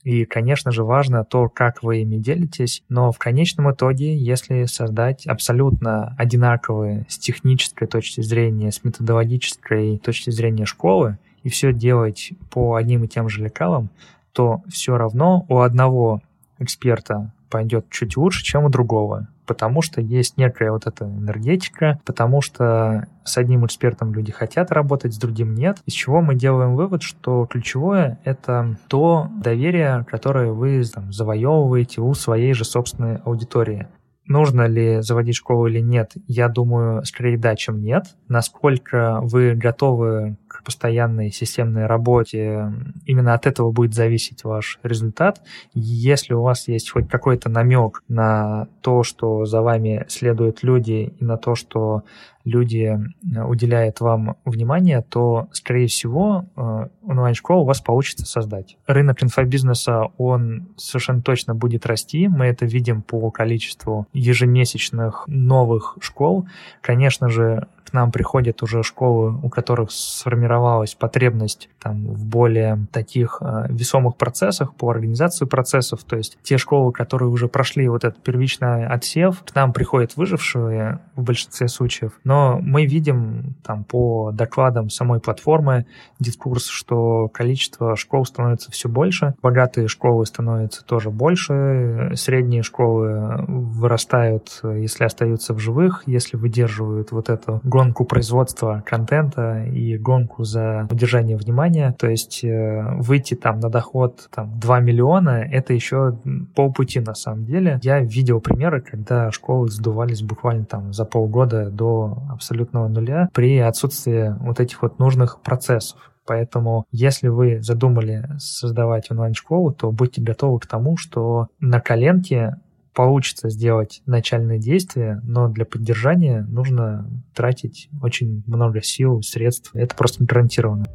[0.04, 5.26] и, конечно же, важно то, как вы ими делитесь, но в конечном итоге, если создать
[5.26, 12.76] абсолютно одинаковые с технической точки зрения, с методологической точки зрения школы, и все делать по
[12.76, 13.90] одним и тем же лекалам,
[14.36, 16.20] то все равно у одного
[16.58, 19.28] эксперта пойдет чуть лучше, чем у другого.
[19.46, 25.14] Потому что есть некая вот эта энергетика, потому что с одним экспертом люди хотят работать,
[25.14, 25.78] с другим нет.
[25.86, 32.12] Из чего мы делаем вывод, что ключевое— это то доверие, которое вы там, завоевываете у
[32.14, 33.86] своей же собственной аудитории.
[34.28, 36.12] Нужно ли заводить школу или нет?
[36.26, 38.06] Я думаю, скорее да, чем нет.
[38.26, 40.36] Насколько вы готовы
[40.66, 42.72] постоянной системной работе,
[43.06, 45.40] именно от этого будет зависеть ваш результат.
[45.72, 51.24] Если у вас есть хоть какой-то намек на то, что за вами следуют люди, и
[51.24, 52.02] на то, что
[52.46, 58.78] люди э, уделяют вам внимание, то, скорее всего, э, онлайн-школу у вас получится создать.
[58.86, 62.28] Рынок инфобизнеса, он совершенно точно будет расти.
[62.28, 66.46] Мы это видим по количеству ежемесячных новых школ.
[66.80, 73.38] Конечно же, к нам приходят уже школы, у которых сформировалась потребность там, в более таких
[73.40, 76.02] э, весомых процессах по организации процессов.
[76.04, 81.00] То есть те школы, которые уже прошли вот этот первичный отсев, к нам приходят выжившие
[81.14, 82.12] в большинстве случаев.
[82.24, 85.86] Но мы видим там по докладам самой платформы
[86.18, 94.60] дискурс, что количество школ становится все больше, богатые школы становятся тоже больше, средние школы вырастают,
[94.62, 101.36] если остаются в живых, если выдерживают вот эту гонку производства контента и гонку за удержание
[101.36, 101.94] внимания.
[101.98, 106.18] То есть э, выйти там на доход там, 2 миллиона— это еще
[106.54, 107.80] полпути на самом деле.
[107.82, 114.34] Я видел примеры, когда школы сдувались буквально там за полгода до абсолютного нуля при отсутствии
[114.40, 115.98] вот этих вот нужных процессов.
[116.26, 122.56] Поэтому, если вы задумали создавать онлайн-школу, то будьте готовы к тому, что на коленке
[122.94, 129.70] получится сделать начальные действия, но для поддержания нужно тратить очень много сил, средств.
[129.74, 130.86] Это просто гарантированно.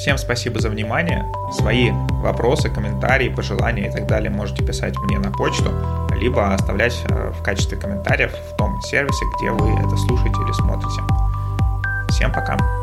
[0.00, 1.30] Всем спасибо за внимание.
[1.52, 1.90] Свои
[2.22, 5.74] вопросы, комментарии, пожелания и так далее можете писать мне на почту,
[6.16, 11.02] либо оставлять э, в качестве комментариев в том сервисе, где вы это слушаете или смотрите.
[12.08, 12.79] Всем пока!